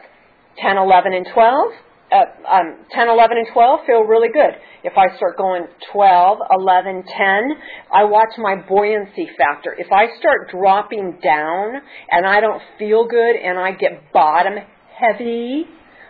10, 0.61 0.77
11, 0.77 1.13
and 1.13 1.25
12 1.33 1.73
uh, 2.13 2.25
um, 2.47 2.85
10, 2.91 3.09
11, 3.09 3.37
and 3.37 3.47
12 3.53 3.79
feel 3.87 4.01
really 4.01 4.29
good. 4.29 4.53
If 4.83 4.93
I 4.97 5.15
start 5.17 5.37
going 5.37 5.65
12, 5.91 6.37
11, 6.51 7.03
10, 7.07 7.43
I 7.91 8.03
watch 8.03 8.29
my 8.37 8.55
buoyancy 8.55 9.27
factor. 9.37 9.75
If 9.77 9.91
I 9.91 10.15
start 10.19 10.51
dropping 10.51 11.19
down 11.23 11.81
and 12.11 12.25
I 12.25 12.39
don't 12.39 12.61
feel 12.77 13.07
good 13.07 13.35
and 13.35 13.57
I 13.57 13.71
get 13.71 14.11
bottom 14.13 14.53
heavy, 14.95 15.65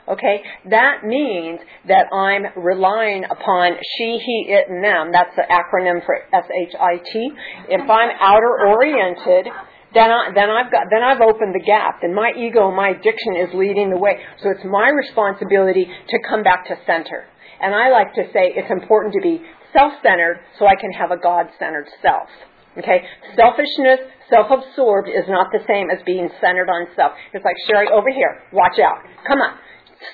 okay, 0.08 0.42
that 0.70 1.04
means 1.04 1.60
that 1.88 2.08
I'm 2.14 2.62
relying 2.62 3.24
upon 3.26 3.74
she, 3.98 4.20
he, 4.24 4.46
it, 4.50 4.70
and 4.70 4.84
them. 4.84 5.12
That's 5.12 5.36
the 5.36 5.44
acronym 5.50 6.06
for 6.06 6.16
S-H-I-T. 6.34 7.32
If 7.70 7.90
I'm 7.90 8.10
outer 8.20 8.68
oriented, 8.68 9.52
then 9.94 10.10
I, 10.10 10.32
then 10.34 10.50
I've 10.50 10.72
got 10.72 10.90
then 10.90 11.04
I've 11.04 11.22
opened 11.22 11.54
the 11.54 11.64
gap. 11.64 12.02
Then 12.02 12.14
my 12.14 12.32
ego, 12.36 12.72
my 12.72 12.90
addiction 12.90 13.38
is 13.38 13.54
leading 13.54 13.90
the 13.90 13.98
way. 13.98 14.18
So 14.42 14.50
it's 14.50 14.66
my 14.66 14.90
responsibility 14.90 15.86
to 15.86 16.18
come 16.28 16.44
back 16.44 16.66
to 16.68 16.76
center. 16.86 17.26
And 17.62 17.74
I 17.74 17.90
like 17.90 18.14
to 18.16 18.24
say 18.34 18.52
it's 18.58 18.72
important 18.72 19.14
to 19.14 19.22
be 19.22 19.42
self-centered 19.72 20.42
so 20.60 20.66
I 20.68 20.76
can 20.76 20.92
have 20.92 21.12
a 21.12 21.18
God-centered 21.18 21.88
self. 22.02 22.30
Okay? 22.78 23.06
Selfishness, 23.38 24.00
self-absorbed 24.30 25.08
is 25.08 25.30
not 25.30 25.48
the 25.52 25.62
same 25.68 25.90
as 25.90 26.02
being 26.06 26.30
centered 26.42 26.70
on 26.70 26.88
self. 26.96 27.14
It's 27.34 27.46
like, 27.46 27.56
Sherry, 27.70 27.88
over 27.94 28.10
here, 28.10 28.42
watch 28.52 28.80
out. 28.80 28.98
Come 29.28 29.40
on. 29.40 29.58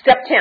Step 0.01 0.19
10. 0.27 0.37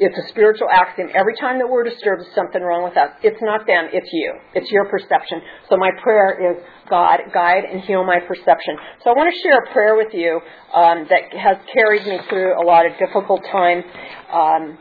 It's 0.00 0.16
a 0.16 0.28
spiritual 0.28 0.68
axiom. 0.70 1.08
Every 1.12 1.34
time 1.40 1.58
that 1.58 1.68
we're 1.68 1.82
disturbed, 1.82 2.22
something 2.34 2.62
wrong 2.62 2.84
with 2.84 2.96
us. 2.96 3.10
It's 3.22 3.42
not 3.42 3.66
them, 3.66 3.88
it's 3.92 4.08
you. 4.12 4.34
It's 4.54 4.70
your 4.70 4.88
perception. 4.88 5.42
So 5.68 5.76
my 5.76 5.90
prayer 6.02 6.52
is, 6.52 6.62
God, 6.88 7.18
guide 7.34 7.64
and 7.64 7.80
heal 7.82 8.04
my 8.04 8.20
perception. 8.20 8.78
So 9.02 9.10
I 9.10 9.14
want 9.14 9.34
to 9.34 9.40
share 9.42 9.58
a 9.58 9.72
prayer 9.72 9.96
with 9.96 10.14
you 10.14 10.40
um, 10.72 11.06
that 11.10 11.34
has 11.36 11.56
carried 11.74 12.06
me 12.06 12.20
through 12.28 12.62
a 12.62 12.64
lot 12.64 12.86
of 12.86 12.92
difficult 12.98 13.42
times. 13.50 13.84
Um, 14.32 14.78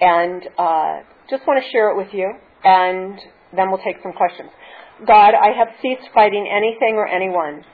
and 0.00 0.42
uh, 0.58 1.00
just 1.30 1.46
want 1.46 1.62
to 1.64 1.70
share 1.70 1.90
it 1.90 1.96
with 1.96 2.12
you, 2.12 2.28
and 2.64 3.18
then 3.56 3.70
we'll 3.70 3.82
take 3.84 3.96
some 4.02 4.12
questions. 4.12 4.50
God, 5.06 5.32
I 5.32 5.56
have 5.56 5.68
ceased 5.80 6.10
fighting 6.12 6.44
anything 6.50 6.96
or 6.96 7.06
anyone. 7.06 7.64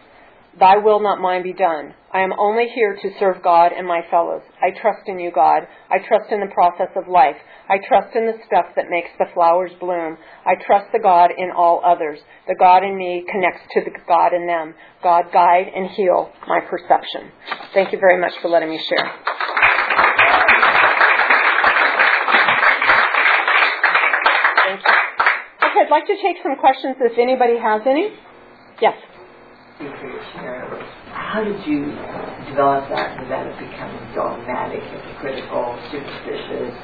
Thy 0.59 0.77
will, 0.77 1.01
not 1.01 1.21
mine, 1.21 1.43
be 1.43 1.53
done. 1.53 1.95
I 2.13 2.21
am 2.21 2.33
only 2.39 2.67
here 2.73 2.95
to 2.95 3.11
serve 3.19 3.43
God 3.43 3.73
and 3.77 3.89
my 3.89 4.03
fellows. 4.09 4.43
I 4.63 4.71
trust 4.71 5.09
in 5.09 5.19
you, 5.19 5.33
God. 5.35 5.67
I 5.91 5.99
trust 5.99 6.31
in 6.31 6.39
the 6.39 6.55
process 6.55 6.95
of 6.95 7.09
life. 7.09 7.35
I 7.69 7.79
trust 7.89 8.15
in 8.15 8.27
the 8.27 8.39
stuff 8.47 8.67
that 8.77 8.87
makes 8.89 9.11
the 9.19 9.27
flowers 9.35 9.73
bloom. 9.81 10.17
I 10.47 10.55
trust 10.65 10.93
the 10.93 11.01
God 11.01 11.31
in 11.37 11.51
all 11.51 11.83
others. 11.85 12.21
The 12.47 12.55
God 12.55 12.85
in 12.85 12.97
me 12.97 13.25
connects 13.29 13.63
to 13.73 13.81
the 13.85 13.91
God 14.07 14.33
in 14.33 14.47
them. 14.47 14.75
God, 15.03 15.25
guide 15.33 15.67
and 15.75 15.91
heal 15.91 16.31
my 16.47 16.61
perception. 16.61 17.33
Thank 17.75 17.91
you 17.91 17.99
very 17.99 18.21
much 18.21 18.35
for 18.41 18.49
letting 18.49 18.71
me 18.71 18.79
share. 18.79 19.11
Thank 24.67 24.81
you. 24.87 24.95
Okay, 25.67 25.81
I'd 25.83 25.91
like 25.91 26.07
to 26.07 26.17
take 26.23 26.37
some 26.45 26.55
questions 26.61 26.95
if 27.01 27.19
anybody 27.19 27.59
has 27.59 27.83
any. 27.87 28.15
Yes 28.81 28.95
how 31.35 31.43
did 31.43 31.67
you 31.67 31.87
develop 32.47 32.89
that 32.91 33.19
without 33.19 33.45
it 33.45 33.59
becoming 33.59 34.15
dogmatic, 34.15 34.79
hypocritical, 34.85 35.75
superstitious, 35.91 36.79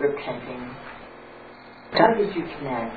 repenting? 0.00 0.74
How 1.92 2.14
did 2.16 2.34
you 2.34 2.48
connect 2.56 2.96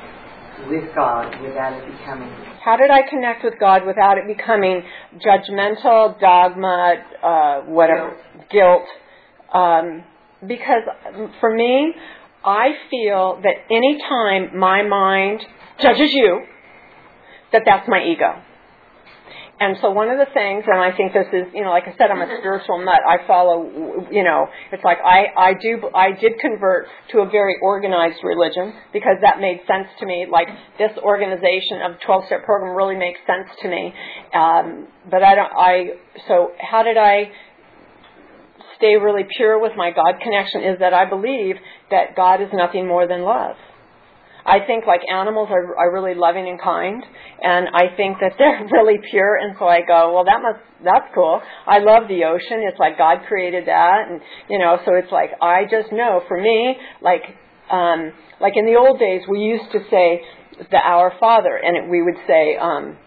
with 0.69 0.95
God 0.95 1.41
without 1.41 1.73
it 1.73 1.83
becoming? 1.85 2.29
How 2.63 2.77
did 2.77 2.89
I 2.91 3.01
connect 3.09 3.43
with 3.43 3.55
God 3.59 3.85
without 3.85 4.19
it 4.19 4.25
becoming 4.25 4.83
judgmental, 5.17 6.17
dogma, 6.17 6.95
uh, 7.21 7.61
whatever, 7.63 8.15
guilt? 8.49 8.83
guilt 8.83 8.87
um, 9.53 10.05
because 10.47 10.83
for 11.41 11.53
me, 11.53 11.93
I 12.45 12.69
feel 12.89 13.41
that 13.43 13.55
any 13.69 13.99
time 14.07 14.57
my 14.57 14.83
mind 14.83 15.41
judges 15.81 16.13
you, 16.13 16.45
that 17.51 17.63
that's 17.65 17.85
my 17.89 18.01
ego. 18.01 18.43
And 19.59 19.75
so 19.81 19.91
one 19.91 20.07
of 20.07 20.17
the 20.17 20.31
things, 20.33 20.63
and 20.67 20.79
I 20.79 20.95
think 20.95 21.11
this 21.11 21.27
is, 21.33 21.51
you 21.53 21.63
know, 21.63 21.69
like 21.69 21.83
I 21.83 21.91
said, 21.99 22.11
I'm 22.11 22.21
a 22.21 22.31
spiritual 22.39 22.79
nut. 22.79 23.01
I 23.03 23.27
follow, 23.27 24.07
you 24.09 24.23
know, 24.23 24.47
it's 24.71 24.83
like 24.83 24.99
I, 25.03 25.27
I 25.35 25.53
do, 25.59 25.83
I 25.93 26.11
did 26.15 26.39
convert 26.39 26.87
to 27.11 27.19
a 27.19 27.29
very 27.29 27.55
organized 27.61 28.23
religion 28.23 28.73
because 28.93 29.19
that 29.21 29.39
made 29.39 29.59
sense 29.67 29.87
to 29.99 30.05
me. 30.05 30.27
Like 30.31 30.47
this 30.77 30.91
organization 31.03 31.83
of 31.83 31.99
12 32.05 32.25
step 32.27 32.45
program 32.45 32.75
really 32.75 32.95
makes 32.95 33.19
sense 33.27 33.51
to 33.61 33.67
me. 33.67 33.93
Um, 34.33 34.87
but 35.11 35.23
I 35.23 35.35
don't, 35.35 35.51
I, 35.51 35.73
so 36.27 36.51
how 36.59 36.83
did 36.83 36.95
I 36.95 37.31
stay 38.77 38.95
really 38.95 39.27
pure 39.35 39.59
with 39.59 39.73
my 39.75 39.91
God 39.91 40.23
connection 40.23 40.63
is 40.63 40.79
that 40.79 40.93
I 40.93 41.03
believe 41.03 41.55
that 41.91 42.15
God 42.15 42.41
is 42.41 42.47
nothing 42.53 42.87
more 42.87 43.07
than 43.07 43.23
love. 43.23 43.57
I 44.45 44.65
think 44.65 44.85
like 44.85 45.01
animals 45.11 45.49
are, 45.51 45.77
are 45.77 45.93
really 45.93 46.15
loving 46.15 46.47
and 46.47 46.61
kind, 46.61 47.03
and 47.41 47.67
I 47.73 47.95
think 47.95 48.17
that 48.21 48.33
they're 48.37 48.67
really 48.71 48.99
pure. 49.09 49.35
And 49.35 49.55
so 49.59 49.65
I 49.65 49.81
go, 49.81 50.13
well, 50.13 50.25
that 50.25 50.41
must 50.41 50.59
that's 50.83 51.13
cool. 51.13 51.41
I 51.67 51.79
love 51.79 52.07
the 52.07 52.23
ocean. 52.23 52.63
It's 52.63 52.79
like 52.79 52.97
God 52.97 53.27
created 53.27 53.67
that, 53.67 54.07
and 54.09 54.21
you 54.49 54.59
know, 54.59 54.77
so 54.85 54.95
it's 54.95 55.11
like 55.11 55.31
I 55.41 55.63
just 55.69 55.91
know. 55.91 56.21
For 56.27 56.39
me, 56.39 56.75
like 57.01 57.23
um, 57.69 58.13
like 58.39 58.53
in 58.55 58.65
the 58.65 58.75
old 58.75 58.99
days, 58.99 59.21
we 59.29 59.39
used 59.39 59.71
to 59.73 59.79
say 59.89 60.21
the 60.71 60.77
Our 60.77 61.13
Father, 61.19 61.55
and 61.55 61.77
it, 61.77 61.89
we 61.89 62.01
would 62.01 62.17
say. 62.27 62.57
Um, 62.57 62.97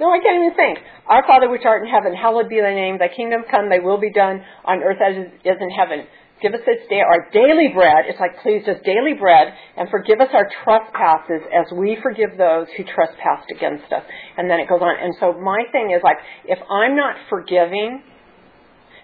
no, 0.00 0.10
I 0.10 0.18
can't 0.18 0.42
even 0.42 0.56
think. 0.56 0.78
Our 1.06 1.22
Father 1.26 1.48
which 1.48 1.62
art 1.64 1.82
in 1.84 1.88
heaven, 1.88 2.14
hallowed 2.14 2.48
be 2.48 2.58
thy 2.60 2.74
name. 2.74 2.98
Thy 2.98 3.06
kingdom 3.14 3.42
come, 3.48 3.68
thy 3.68 3.78
will 3.78 4.00
be 4.00 4.10
done 4.10 4.42
on 4.64 4.82
earth 4.82 4.98
as 4.98 5.14
is 5.44 5.58
in 5.60 5.70
heaven. 5.70 6.06
Give 6.42 6.54
us 6.54 6.60
this 6.66 6.82
day 6.90 6.98
our 6.98 7.30
daily 7.30 7.70
bread. 7.72 8.10
It's 8.10 8.18
like, 8.18 8.42
please, 8.42 8.66
just 8.66 8.82
daily 8.82 9.14
bread, 9.14 9.54
and 9.76 9.88
forgive 9.88 10.20
us 10.20 10.28
our 10.34 10.50
trespasses 10.64 11.46
as 11.54 11.70
we 11.70 11.96
forgive 12.02 12.36
those 12.36 12.66
who 12.76 12.82
trespass 12.82 13.46
against 13.54 13.86
us. 13.92 14.02
And 14.36 14.50
then 14.50 14.58
it 14.58 14.68
goes 14.68 14.82
on. 14.82 14.98
And 14.98 15.14
so 15.20 15.38
my 15.38 15.62
thing 15.70 15.94
is 15.94 16.02
like, 16.02 16.18
if 16.44 16.58
I'm 16.68 16.96
not 16.96 17.14
forgiving, 17.30 18.02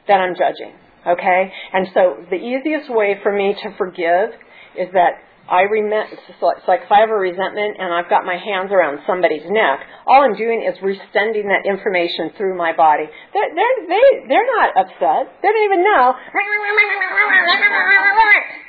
then 0.09 0.19
I'm 0.19 0.35
judging. 0.35 0.75
Okay? 1.07 1.53
And 1.73 1.87
so 1.95 2.27
the 2.29 2.37
easiest 2.37 2.91
way 2.91 3.17
for 3.23 3.31
me 3.31 3.55
to 3.63 3.77
forgive 3.79 4.35
is 4.75 4.91
that 4.93 5.23
I 5.49 5.63
remit, 5.65 6.13
it's 6.13 6.43
like 6.69 6.85
if 6.85 6.93
I 6.93 7.01
have 7.01 7.09
a 7.09 7.17
resentment 7.17 7.81
and 7.81 7.89
I've 7.89 8.13
got 8.13 8.29
my 8.29 8.37
hands 8.37 8.69
around 8.69 9.01
somebody's 9.09 9.49
neck, 9.49 9.81
all 10.07 10.21
I'm 10.21 10.37
doing 10.37 10.61
is 10.61 10.77
resending 10.85 11.49
that 11.49 11.65
information 11.65 12.37
through 12.37 12.53
my 12.57 12.77
body. 12.77 13.09
They're, 13.33 13.49
they're, 13.57 13.77
they, 13.89 14.29
they're 14.29 14.51
not 14.61 14.77
upset. 14.77 15.41
They 15.41 15.49
don't 15.49 15.65
even 15.65 15.83
know. 15.89 16.13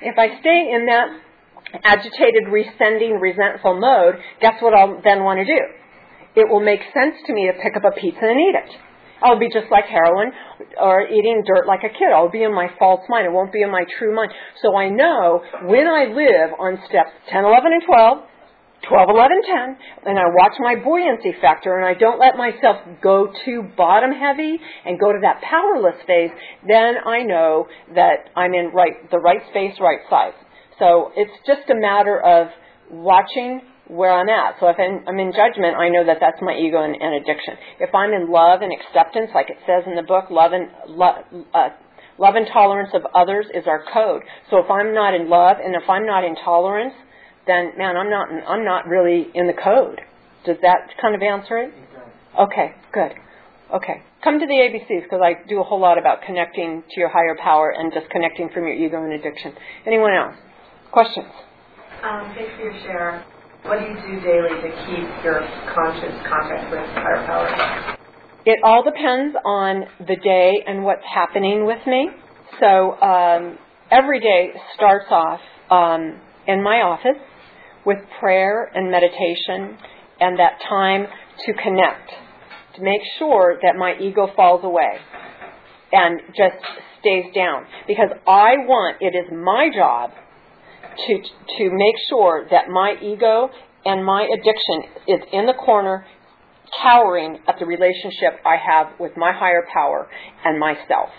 If 0.08 0.16
I 0.16 0.40
stay 0.40 0.72
in 0.72 0.88
that 0.88 1.08
agitated, 1.84 2.48
resending, 2.48 3.20
resentful 3.20 3.78
mode, 3.78 4.16
guess 4.40 4.62
what 4.62 4.74
I'll 4.74 5.02
then 5.04 5.24
want 5.24 5.40
to 5.40 5.46
do? 5.46 5.60
It 6.40 6.48
will 6.48 6.64
make 6.64 6.80
sense 6.94 7.16
to 7.28 7.34
me 7.34 7.52
to 7.52 7.60
pick 7.62 7.76
up 7.76 7.84
a 7.84 7.92
pizza 7.92 8.24
and 8.24 8.40
eat 8.40 8.56
it. 8.56 8.72
I'll 9.22 9.40
be 9.40 9.50
just 9.52 9.72
like 9.72 9.86
heroin 9.86 10.32
or 10.80 11.08
eating 11.08 11.44
dirt 11.46 11.68
like 11.68 11.84
a 11.84 11.90
kid. 11.90 12.12
I'll 12.14 12.32
be 12.32 12.44
in 12.44 12.54
my 12.54 12.68
false 12.78 13.02
mind. 13.10 13.26
It 13.26 13.32
won't 13.32 13.52
be 13.52 13.62
in 13.62 13.72
my 13.72 13.86
true 13.98 14.16
mind. 14.16 14.32
So 14.62 14.76
I 14.76 14.90
know 14.90 15.42
when 15.66 15.88
I 15.88 16.06
live 16.06 16.56
on 16.60 16.80
steps 16.88 17.12
10, 17.32 17.44
11, 17.44 17.74
and 17.74 17.84
12, 17.86 18.18
12, 18.88 19.10
11, 19.10 19.42
10, 19.44 19.78
and 20.08 20.18
I 20.18 20.24
watch 20.34 20.54
my 20.60 20.76
buoyancy 20.82 21.34
factor 21.42 21.78
and 21.78 21.86
I 21.86 22.00
don't 22.00 22.20
let 22.20 22.38
myself 22.38 22.78
go 23.02 23.28
too 23.44 23.64
bottom 23.76 24.12
heavy 24.12 24.58
and 24.86 25.00
go 25.00 25.12
to 25.12 25.20
that 25.22 25.42
powerless 25.42 26.00
phase, 26.08 26.32
then 26.66 26.96
I 27.06 27.24
know 27.24 27.68
that 27.96 28.30
I'm 28.36 28.54
in 28.54 28.72
right, 28.74 29.10
the 29.12 29.20
right 29.20 29.42
space, 29.50 29.74
right 29.82 30.00
size. 30.10 30.38
So 30.80 31.12
it's 31.16 31.32
just 31.46 31.70
a 31.70 31.76
matter 31.76 32.20
of 32.20 32.48
watching 32.90 33.62
where 33.90 34.14
I'm 34.14 34.30
at. 34.30 34.56
So 34.60 34.70
if 34.70 34.78
I'm 34.78 35.20
in 35.20 35.34
judgment, 35.34 35.76
I 35.76 35.90
know 35.90 36.06
that 36.06 36.18
that's 36.22 36.38
my 36.42 36.54
ego 36.54 36.82
and, 36.84 36.96
and 36.96 37.16
addiction. 37.16 37.58
If 37.80 37.94
I'm 37.94 38.14
in 38.14 38.32
love 38.32 38.62
and 38.62 38.72
acceptance, 38.72 39.32
like 39.34 39.50
it 39.50 39.58
says 39.66 39.84
in 39.88 39.96
the 39.96 40.04
book, 40.06 40.30
love 40.30 40.54
and 40.54 40.70
love, 40.88 41.26
uh, 41.54 41.70
love 42.18 42.36
and 42.36 42.48
tolerance 42.54 42.92
of 42.94 43.02
others 43.16 43.48
is 43.54 43.66
our 43.66 43.84
code. 43.92 44.22
So 44.50 44.60
if 44.60 44.70
I'm 44.70 44.94
not 44.94 45.14
in 45.14 45.28
love 45.28 45.58
and 45.64 45.76
if 45.76 45.90
I'm 45.90 46.06
not 46.06 46.24
in 46.24 46.36
tolerance, 46.36 46.94
then 47.48 47.74
man, 47.78 47.98
I'm 47.98 48.10
not 48.10 48.30
I'm 48.30 48.64
not 48.64 48.88
really 48.88 49.28
in 49.34 49.48
the 49.48 49.58
code. 49.58 50.02
Does 50.46 50.58
that 50.62 50.94
kind 51.02 51.16
of 51.16 51.22
answer 51.22 51.58
it? 51.58 51.74
Okay, 52.40 52.76
good. 52.94 53.12
Okay. 53.74 54.04
Come 54.24 54.40
to 54.40 54.46
the 54.46 54.54
ABCs 54.54 55.04
because 55.04 55.22
I 55.24 55.48
do 55.48 55.60
a 55.60 55.64
whole 55.64 55.80
lot 55.80 55.98
about 55.98 56.22
connecting 56.22 56.84
to 56.92 57.00
your 57.00 57.10
higher 57.10 57.36
power 57.42 57.74
and 57.76 57.92
disconnecting 57.92 58.50
from 58.54 58.64
your 58.64 58.74
ego 58.74 59.04
and 59.04 59.14
addiction. 59.14 59.54
Anyone 59.86 60.14
else? 60.14 60.36
Questions? 60.92 61.28
Um, 62.04 62.34
thanks 62.36 62.52
for 62.58 62.64
your 62.64 62.74
share. 62.82 63.26
What 63.64 63.80
do 63.80 63.86
you 63.86 63.96
do 63.96 64.22
daily 64.22 64.56
to 64.62 64.70
keep 64.88 65.24
your 65.24 65.42
conscious 65.76 66.16
contact 66.28 66.72
with 66.72 66.80
higher 66.96 67.26
power? 67.26 67.98
It 68.46 68.60
all 68.64 68.84
depends 68.84 69.36
on 69.44 69.84
the 70.00 70.16
day 70.16 70.64
and 70.66 70.84
what's 70.84 71.04
happening 71.14 71.66
with 71.66 71.80
me. 71.86 72.10
So 72.62 72.94
um, 73.02 73.58
every 73.92 74.22
day 74.22 74.52
starts 74.76 75.06
off 75.12 75.42
um, 75.70 76.22
in 76.48 76.64
my 76.64 76.78
office 76.78 77.22
with 77.86 77.98
prayer 78.20 78.72
and 78.74 78.90
meditation 78.90 79.78
and 80.22 80.40
that 80.40 80.60
time 80.68 81.08
to 81.46 81.54
connect, 81.54 82.10
to 82.78 82.82
make 82.82 83.02
sure 83.20 83.60
that 83.62 83.76
my 83.78 83.96
ego 84.00 84.28
falls 84.38 84.64
away 84.64 85.00
and 85.92 86.22
just 86.30 86.64
stays 87.02 87.26
down. 87.36 87.66
Because 87.88 88.10
I 88.26 88.56
want, 88.66 88.98
it 89.02 89.18
is 89.18 89.30
my 89.34 89.70
job 89.76 90.12
to, 91.08 91.14
to 91.58 91.70
make 91.72 91.96
sure 92.10 92.48
that 92.52 92.70
my 92.70 92.96
ego 93.02 93.50
and 93.86 94.06
my 94.06 94.24
addiction 94.24 94.92
is 95.08 95.20
in 95.32 95.46
the 95.46 95.54
corner, 95.54 96.06
cowering 96.82 97.40
at 97.48 97.56
the 97.60 97.66
relationship 97.66 98.40
I 98.46 98.58
have 98.58 99.00
with 99.00 99.14
my 99.18 99.32
higher 99.32 99.66
power 99.74 100.08
and 100.46 100.60
myself. 100.60 101.10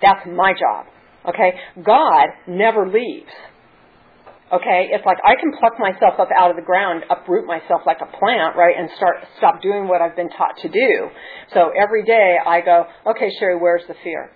That's 0.00 0.26
my 0.26 0.52
job. 0.52 0.86
Okay? 1.28 1.54
God 1.84 2.28
never 2.46 2.86
leaves. 2.86 3.30
Okay? 4.52 4.88
It's 4.92 5.04
like 5.06 5.18
I 5.24 5.40
can 5.40 5.52
pluck 5.58 5.78
myself 5.78 6.20
up 6.20 6.28
out 6.36 6.50
of 6.50 6.56
the 6.56 6.62
ground, 6.62 7.04
uproot 7.08 7.46
myself 7.46 7.82
like 7.86 7.98
a 8.02 8.10
plant, 8.18 8.56
right, 8.56 8.74
and 8.76 8.90
start 8.96 9.16
stop 9.38 9.62
doing 9.62 9.88
what 9.88 10.02
I've 10.02 10.16
been 10.16 10.30
taught 10.30 10.58
to 10.62 10.68
do. 10.68 11.08
So 11.54 11.70
every 11.80 12.04
day 12.04 12.36
I 12.44 12.60
go, 12.60 12.84
okay, 13.06 13.30
Sherry, 13.38 13.58
where's 13.58 13.82
the 13.88 13.94
fear? 14.04 14.30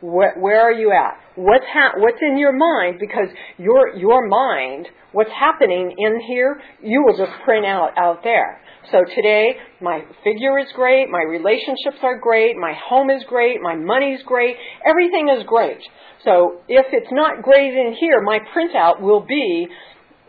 Where, 0.00 0.34
where 0.38 0.60
are 0.60 0.72
you 0.72 0.92
at? 0.92 1.18
What's 1.36 1.64
ha- 1.72 1.92
what's 1.96 2.18
in 2.22 2.38
your 2.38 2.52
mind? 2.52 2.98
Because 2.98 3.28
your 3.58 3.96
your 3.96 4.26
mind, 4.28 4.88
what's 5.12 5.30
happening 5.30 5.94
in 5.96 6.20
here, 6.26 6.60
you 6.82 7.04
will 7.04 7.16
just 7.16 7.32
print 7.44 7.66
out 7.66 7.96
out 7.98 8.22
there. 8.24 8.60
So 8.90 9.04
today, 9.14 9.56
my 9.80 10.00
figure 10.24 10.58
is 10.58 10.66
great, 10.74 11.08
my 11.10 11.22
relationships 11.22 11.98
are 12.02 12.18
great, 12.18 12.56
my 12.56 12.72
home 12.88 13.10
is 13.10 13.22
great, 13.28 13.60
my 13.60 13.76
money's 13.76 14.20
great, 14.24 14.56
everything 14.86 15.28
is 15.28 15.44
great. 15.46 15.78
So 16.24 16.60
if 16.66 16.86
it's 16.92 17.12
not 17.12 17.42
great 17.42 17.72
in 17.72 17.94
here, 18.00 18.20
my 18.22 18.40
printout 18.54 19.00
will 19.00 19.20
be 19.20 19.68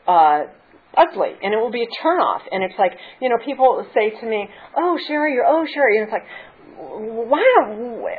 uh, 0.08 0.42
ugly 0.96 1.32
and 1.42 1.54
it 1.54 1.58
will 1.58 1.72
be 1.72 1.84
a 1.84 2.06
turnoff. 2.06 2.42
And 2.52 2.64
it's 2.64 2.78
like, 2.78 2.92
you 3.22 3.30
know, 3.30 3.38
people 3.44 3.86
say 3.94 4.12
to 4.20 4.26
me, 4.26 4.50
"Oh, 4.78 5.00
Sherry, 5.08 5.34
you're 5.34 5.46
oh 5.46 5.66
Sherry," 5.74 5.98
and 5.98 6.08
it's 6.08 6.14
like, 6.14 6.28
why, 6.82 7.46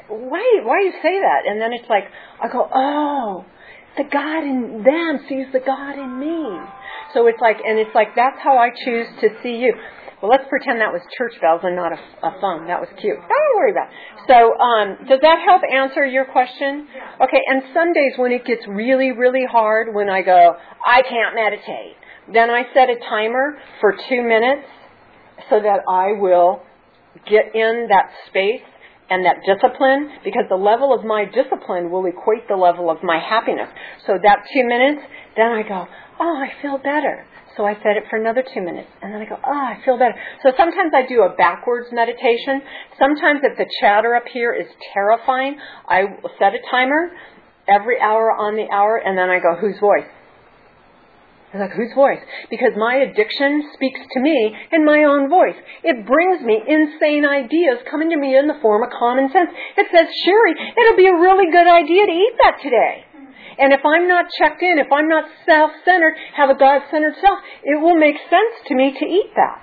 why, 0.09 0.45
why 0.63 0.79
do 0.81 0.85
you 0.87 0.93
say 1.03 1.19
that? 1.21 1.43
And 1.47 1.61
then 1.61 1.73
it's 1.73 1.89
like, 1.91 2.05
I 2.41 2.49
go, 2.49 2.69
oh, 2.73 3.45
the 3.97 4.05
God 4.05 4.45
in 4.45 4.83
them 4.85 5.27
sees 5.29 5.47
the 5.53 5.61
God 5.61 5.99
in 5.99 6.19
me. 6.19 6.61
So 7.13 7.27
it's 7.27 7.41
like, 7.41 7.59
and 7.65 7.79
it's 7.79 7.95
like, 7.95 8.15
that's 8.15 8.39
how 8.43 8.57
I 8.57 8.71
choose 8.85 9.07
to 9.21 9.29
see 9.43 9.57
you. 9.57 9.75
Well, 10.23 10.31
let's 10.31 10.45
pretend 10.49 10.81
that 10.81 10.93
was 10.93 11.03
church 11.19 11.35
bells 11.41 11.63
and 11.65 11.75
not 11.75 11.91
a, 11.91 11.99
a 12.23 12.41
phone. 12.41 12.69
That 12.69 12.79
was 12.79 12.89
cute. 13.01 13.19
Don't 13.19 13.57
worry 13.57 13.73
about 13.73 13.91
it. 13.91 13.95
So, 14.31 14.55
um, 14.55 15.09
does 15.09 15.19
that 15.21 15.43
help 15.45 15.63
answer 15.67 16.07
your 16.07 16.27
question? 16.27 16.87
Okay, 17.21 17.43
and 17.49 17.63
some 17.75 17.93
days 17.93 18.13
when 18.17 18.31
it 18.31 18.47
gets 18.47 18.63
really, 18.69 19.11
really 19.11 19.45
hard, 19.51 19.93
when 19.93 20.09
I 20.09 20.23
go, 20.23 20.55
I 20.87 21.03
can't 21.03 21.35
meditate, 21.35 21.99
then 22.33 22.51
I 22.51 22.63
set 22.73 22.89
a 22.89 22.97
timer 23.11 23.59
for 23.81 23.97
two 24.09 24.23
minutes 24.23 24.69
so 25.51 25.59
that 25.59 25.81
I 25.91 26.13
will 26.21 26.63
get 27.29 27.55
in 27.55 27.89
that 27.91 28.11
space 28.29 28.63
and 29.11 29.27
that 29.27 29.45
discipline 29.45 30.11
because 30.25 30.45
the 30.49 30.57
level 30.57 30.95
of 30.95 31.05
my 31.05 31.25
discipline 31.25 31.91
will 31.91 32.07
equate 32.07 32.49
the 32.49 32.57
level 32.57 32.91
of 32.91 33.03
my 33.03 33.19
happiness. 33.19 33.69
So 34.07 34.15
that 34.23 34.39
two 34.53 34.65
minutes, 34.65 35.03
then 35.37 35.53
I 35.53 35.63
go, 35.63 35.87
oh, 36.21 36.37
I 36.37 36.51
feel 36.63 36.79
better. 36.79 37.27
So 37.57 37.67
I 37.67 37.75
set 37.75 38.01
it 38.01 38.05
for 38.09 38.17
another 38.17 38.43
two 38.43 38.63
minutes, 38.63 38.89
and 39.03 39.13
then 39.13 39.21
I 39.21 39.27
go, 39.27 39.37
oh, 39.37 39.53
I 39.53 39.77
feel 39.85 39.99
better. 39.99 40.15
So 40.43 40.53
sometimes 40.57 40.93
I 40.97 41.05
do 41.07 41.21
a 41.21 41.37
backwards 41.37 41.89
meditation. 41.93 42.63
Sometimes 42.99 43.41
if 43.43 43.59
the 43.59 43.67
chatter 43.81 44.15
up 44.15 44.25
here 44.33 44.55
is 44.55 44.67
terrifying, 44.95 45.59
I 45.87 46.05
set 46.39 46.55
a 46.55 46.63
timer 46.71 47.11
every 47.69 48.01
hour 48.01 48.33
on 48.33 48.57
the 48.57 48.73
hour, 48.73 48.97
and 48.97 49.19
then 49.19 49.29
I 49.29 49.39
go, 49.39 49.61
whose 49.61 49.79
voice? 49.79 50.09
I 51.53 51.61
was 51.61 51.69
like, 51.69 51.77
whose 51.77 51.93
voice? 51.93 52.25
Because 52.49 52.73
my 52.81 53.05
addiction 53.05 53.69
speaks 53.77 54.01
to 54.01 54.21
me 54.25 54.57
in 54.73 54.89
my 54.89 55.05
own 55.05 55.29
voice. 55.29 55.57
It 55.85 56.09
brings 56.09 56.41
me 56.41 56.57
insane 56.65 57.29
ideas 57.29 57.85
coming 57.93 58.09
to 58.09 58.17
me 58.17 58.33
in 58.33 58.49
the 58.49 58.57
form 58.65 58.81
of 58.81 58.89
common 58.89 59.29
sense. 59.29 59.53
It 59.77 59.85
says, 59.93 60.09
Sherry, 60.25 60.57
it'll 60.57 60.97
be 60.97 61.13
a 61.13 61.21
really 61.21 61.53
good 61.53 61.69
idea 61.69 62.09
to 62.09 62.13
eat 62.17 62.35
that 62.41 62.57
today. 62.65 63.05
And 63.61 63.77
if 63.77 63.85
I'm 63.85 64.09
not 64.09 64.33
checked 64.41 64.63
in, 64.65 64.81
if 64.81 64.89
I'm 64.89 65.13
not 65.13 65.29
self-centered, 65.45 66.17
have 66.41 66.49
a 66.49 66.57
God-centered 66.57 67.21
self, 67.21 67.39
it 67.63 67.77
will 67.85 68.01
make 68.01 68.17
sense 68.33 68.55
to 68.69 68.75
me 68.75 68.97
to 68.97 69.05
eat 69.05 69.37
that. 69.37 69.61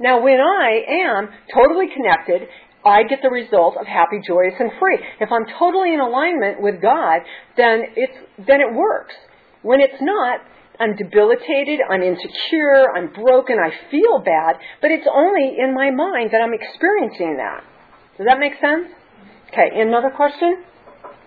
Now 0.00 0.18
when 0.18 0.42
I 0.42 0.82
am 1.06 1.28
totally 1.54 1.86
connected, 1.86 2.50
I 2.84 3.04
get 3.04 3.22
the 3.22 3.30
result 3.30 3.76
of 3.78 3.86
happy, 3.86 4.18
joyous, 4.26 4.54
and 4.58 4.70
free. 4.80 4.98
If 5.20 5.30
I'm 5.30 5.46
totally 5.58 5.94
in 5.94 6.00
alignment 6.00 6.62
with 6.62 6.82
God, 6.82 7.22
then 7.56 7.94
it's, 7.94 8.18
then 8.42 8.58
it 8.58 8.74
works. 8.74 9.14
When 9.62 9.80
it's 9.80 10.02
not, 10.02 10.40
I'm 10.80 10.94
debilitated, 10.96 11.80
I'm 11.88 12.02
insecure, 12.02 12.94
I'm 12.94 13.12
broken, 13.12 13.56
I 13.58 13.70
feel 13.90 14.20
bad, 14.24 14.56
but 14.80 14.90
it's 14.90 15.06
only 15.12 15.56
in 15.58 15.74
my 15.74 15.90
mind 15.90 16.30
that 16.32 16.40
I'm 16.40 16.54
experiencing 16.54 17.36
that. 17.38 17.64
Does 18.16 18.26
that 18.26 18.38
make 18.38 18.54
sense? 18.60 18.88
Okay, 19.52 19.80
another 19.80 20.10
question? 20.10 20.62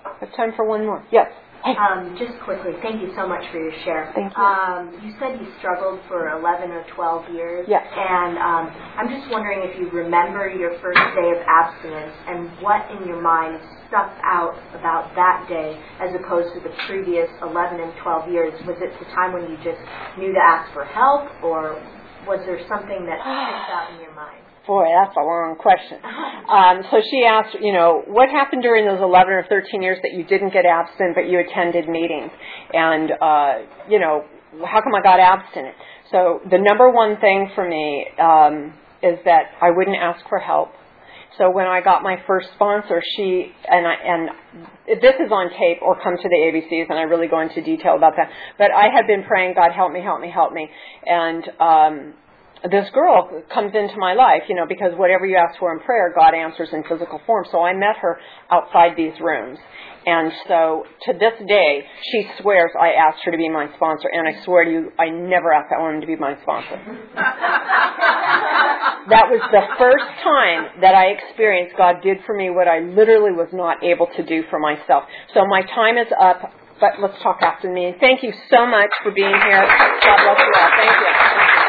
I 0.05 0.25
have 0.25 0.35
time 0.35 0.53
for 0.55 0.65
one 0.65 0.85
more. 0.85 1.03
Yes. 1.11 1.27
Hey. 1.63 1.75
Um, 1.77 2.17
just 2.17 2.33
quickly, 2.41 2.73
thank 2.81 3.01
you 3.01 3.13
so 3.15 3.27
much 3.27 3.45
for 3.51 3.61
your 3.61 3.73
share. 3.85 4.11
Thank 4.15 4.33
you. 4.33 4.41
Um, 4.41 4.97
you 5.05 5.13
said 5.19 5.37
you 5.39 5.45
struggled 5.59 5.99
for 6.07 6.29
11 6.39 6.71
or 6.71 6.83
12 6.95 7.33
years. 7.35 7.65
Yes. 7.69 7.85
And 7.93 8.37
um, 8.37 8.65
I'm 8.97 9.09
just 9.09 9.29
wondering 9.29 9.61
if 9.61 9.77
you 9.77 9.89
remember 9.91 10.49
your 10.49 10.73
first 10.81 11.01
day 11.13 11.29
of 11.29 11.41
abstinence 11.45 12.17
and 12.27 12.49
what 12.65 12.89
in 12.89 13.07
your 13.07 13.21
mind 13.21 13.61
stuck 13.91 14.15
out 14.23 14.55
about 14.71 15.11
that 15.19 15.43
day 15.51 15.75
as 15.99 16.15
opposed 16.15 16.55
to 16.55 16.63
the 16.63 16.71
previous 16.87 17.27
11 17.43 17.75
and 17.83 17.91
12 17.99 18.31
years. 18.31 18.55
Was 18.63 18.79
it 18.79 18.95
the 19.03 19.05
time 19.11 19.35
when 19.35 19.51
you 19.51 19.59
just 19.59 19.83
knew 20.15 20.31
to 20.31 20.39
ask 20.39 20.71
for 20.71 20.87
help 20.87 21.27
or 21.43 21.75
was 22.23 22.39
there 22.47 22.63
something 22.71 23.03
that 23.03 23.19
sticks 23.19 23.67
out 23.67 23.91
in 23.91 23.99
your 23.99 24.15
mind? 24.15 24.39
Boy, 24.67 24.87
that's 24.87 25.15
a 25.19 25.21
long 25.21 25.59
question. 25.59 25.99
Um, 26.41 26.83
so 26.91 26.99
she 26.99 27.23
asked, 27.23 27.55
you 27.61 27.71
know, 27.71 28.03
what 28.07 28.27
happened 28.27 28.61
during 28.61 28.83
those 28.83 28.99
11 28.99 29.31
or 29.31 29.45
13 29.47 29.81
years 29.81 29.97
that 30.03 30.11
you 30.11 30.25
didn't 30.25 30.51
get 30.51 30.65
abstinent, 30.65 31.15
but 31.15 31.29
you 31.29 31.39
attended 31.39 31.87
meetings? 31.87 32.29
And, 32.73 33.09
uh, 33.21 33.53
you 33.87 33.99
know, 33.99 34.25
how 34.59 34.81
come 34.81 34.91
I 34.93 35.01
got 35.01 35.21
abstinent? 35.21 35.75
So 36.11 36.41
the 36.49 36.57
number 36.57 36.91
one 36.91 37.15
thing 37.21 37.51
for 37.55 37.63
me 37.63 38.07
um, 38.19 38.73
is 39.01 39.17
that 39.23 39.55
I 39.61 39.71
wouldn't 39.71 39.95
ask 39.95 40.27
for 40.27 40.39
help. 40.39 40.73
So 41.37 41.49
when 41.49 41.65
I 41.65 41.81
got 41.81 42.03
my 42.03 42.17
first 42.27 42.47
sponsor, 42.55 43.01
she 43.15 43.51
and 43.67 43.87
I 43.87 43.93
and 43.93 44.29
this 45.01 45.15
is 45.15 45.31
on 45.31 45.49
tape 45.51 45.81
or 45.81 45.95
come 46.01 46.17
to 46.17 46.29
the 46.29 46.35
ABCs, 46.35 46.89
and 46.89 46.99
I 46.99 47.03
really 47.03 47.27
go 47.27 47.39
into 47.39 47.61
detail 47.61 47.95
about 47.95 48.13
that. 48.17 48.29
But 48.57 48.71
I 48.71 48.89
had 48.93 49.07
been 49.07 49.23
praying, 49.23 49.53
God 49.55 49.71
help 49.71 49.93
me, 49.93 50.01
help 50.01 50.19
me, 50.19 50.29
help 50.29 50.51
me, 50.51 50.69
and 51.05 51.43
um, 51.59 52.13
this 52.69 52.89
girl 52.93 53.41
comes 53.51 53.73
into 53.73 53.97
my 53.97 54.13
life, 54.13 54.43
you 54.47 54.55
know, 54.55 54.67
because 54.67 54.93
whatever 54.95 55.25
you 55.25 55.35
ask 55.35 55.57
for 55.57 55.73
in 55.73 55.79
prayer, 55.79 56.13
God 56.13 56.35
answers 56.35 56.69
in 56.71 56.83
physical 56.83 57.19
form. 57.25 57.45
So 57.51 57.63
I 57.63 57.73
met 57.73 57.97
her 58.01 58.19
outside 58.51 58.91
these 58.95 59.13
rooms. 59.19 59.57
And 60.05 60.31
so 60.47 60.85
to 61.05 61.13
this 61.13 61.33
day, 61.47 61.81
she 62.11 62.27
swears 62.41 62.71
I 62.79 62.93
asked 62.93 63.21
her 63.25 63.31
to 63.31 63.37
be 63.37 63.49
my 63.49 63.67
sponsor. 63.75 64.09
And 64.13 64.27
I 64.27 64.43
swear 64.43 64.65
to 64.65 64.71
you, 64.71 64.91
I 64.99 65.09
never 65.09 65.53
asked 65.53 65.69
that 65.69 65.79
woman 65.79 66.01
to 66.01 66.07
be 66.07 66.15
my 66.15 66.37
sponsor. 66.41 66.77
that 69.09 69.25
was 69.29 69.41
the 69.51 69.61
first 69.77 70.05
time 70.21 70.81
that 70.81 70.93
I 70.93 71.17
experienced 71.17 71.77
God 71.77 72.01
did 72.03 72.17
for 72.25 72.35
me 72.35 72.49
what 72.49 72.67
I 72.67 72.79
literally 72.79 73.31
was 73.31 73.49
not 73.53 73.83
able 73.83 74.07
to 74.17 74.23
do 74.23 74.43
for 74.49 74.59
myself. 74.59 75.05
So 75.33 75.45
my 75.45 75.61
time 75.61 75.97
is 75.97 76.07
up, 76.19 76.41
but 76.79 77.01
let's 77.01 77.21
talk 77.21 77.41
after 77.41 77.71
me. 77.71 77.93
Thank 77.99 78.21
you 78.23 78.33
so 78.49 78.65
much 78.65 78.89
for 79.03 79.11
being 79.11 79.33
here. 79.33 79.65
God 79.65 80.17
bless 80.17 80.39
you 80.41 80.53
all. 80.61 80.69
Thank 80.77 80.97
you. 81.01 81.60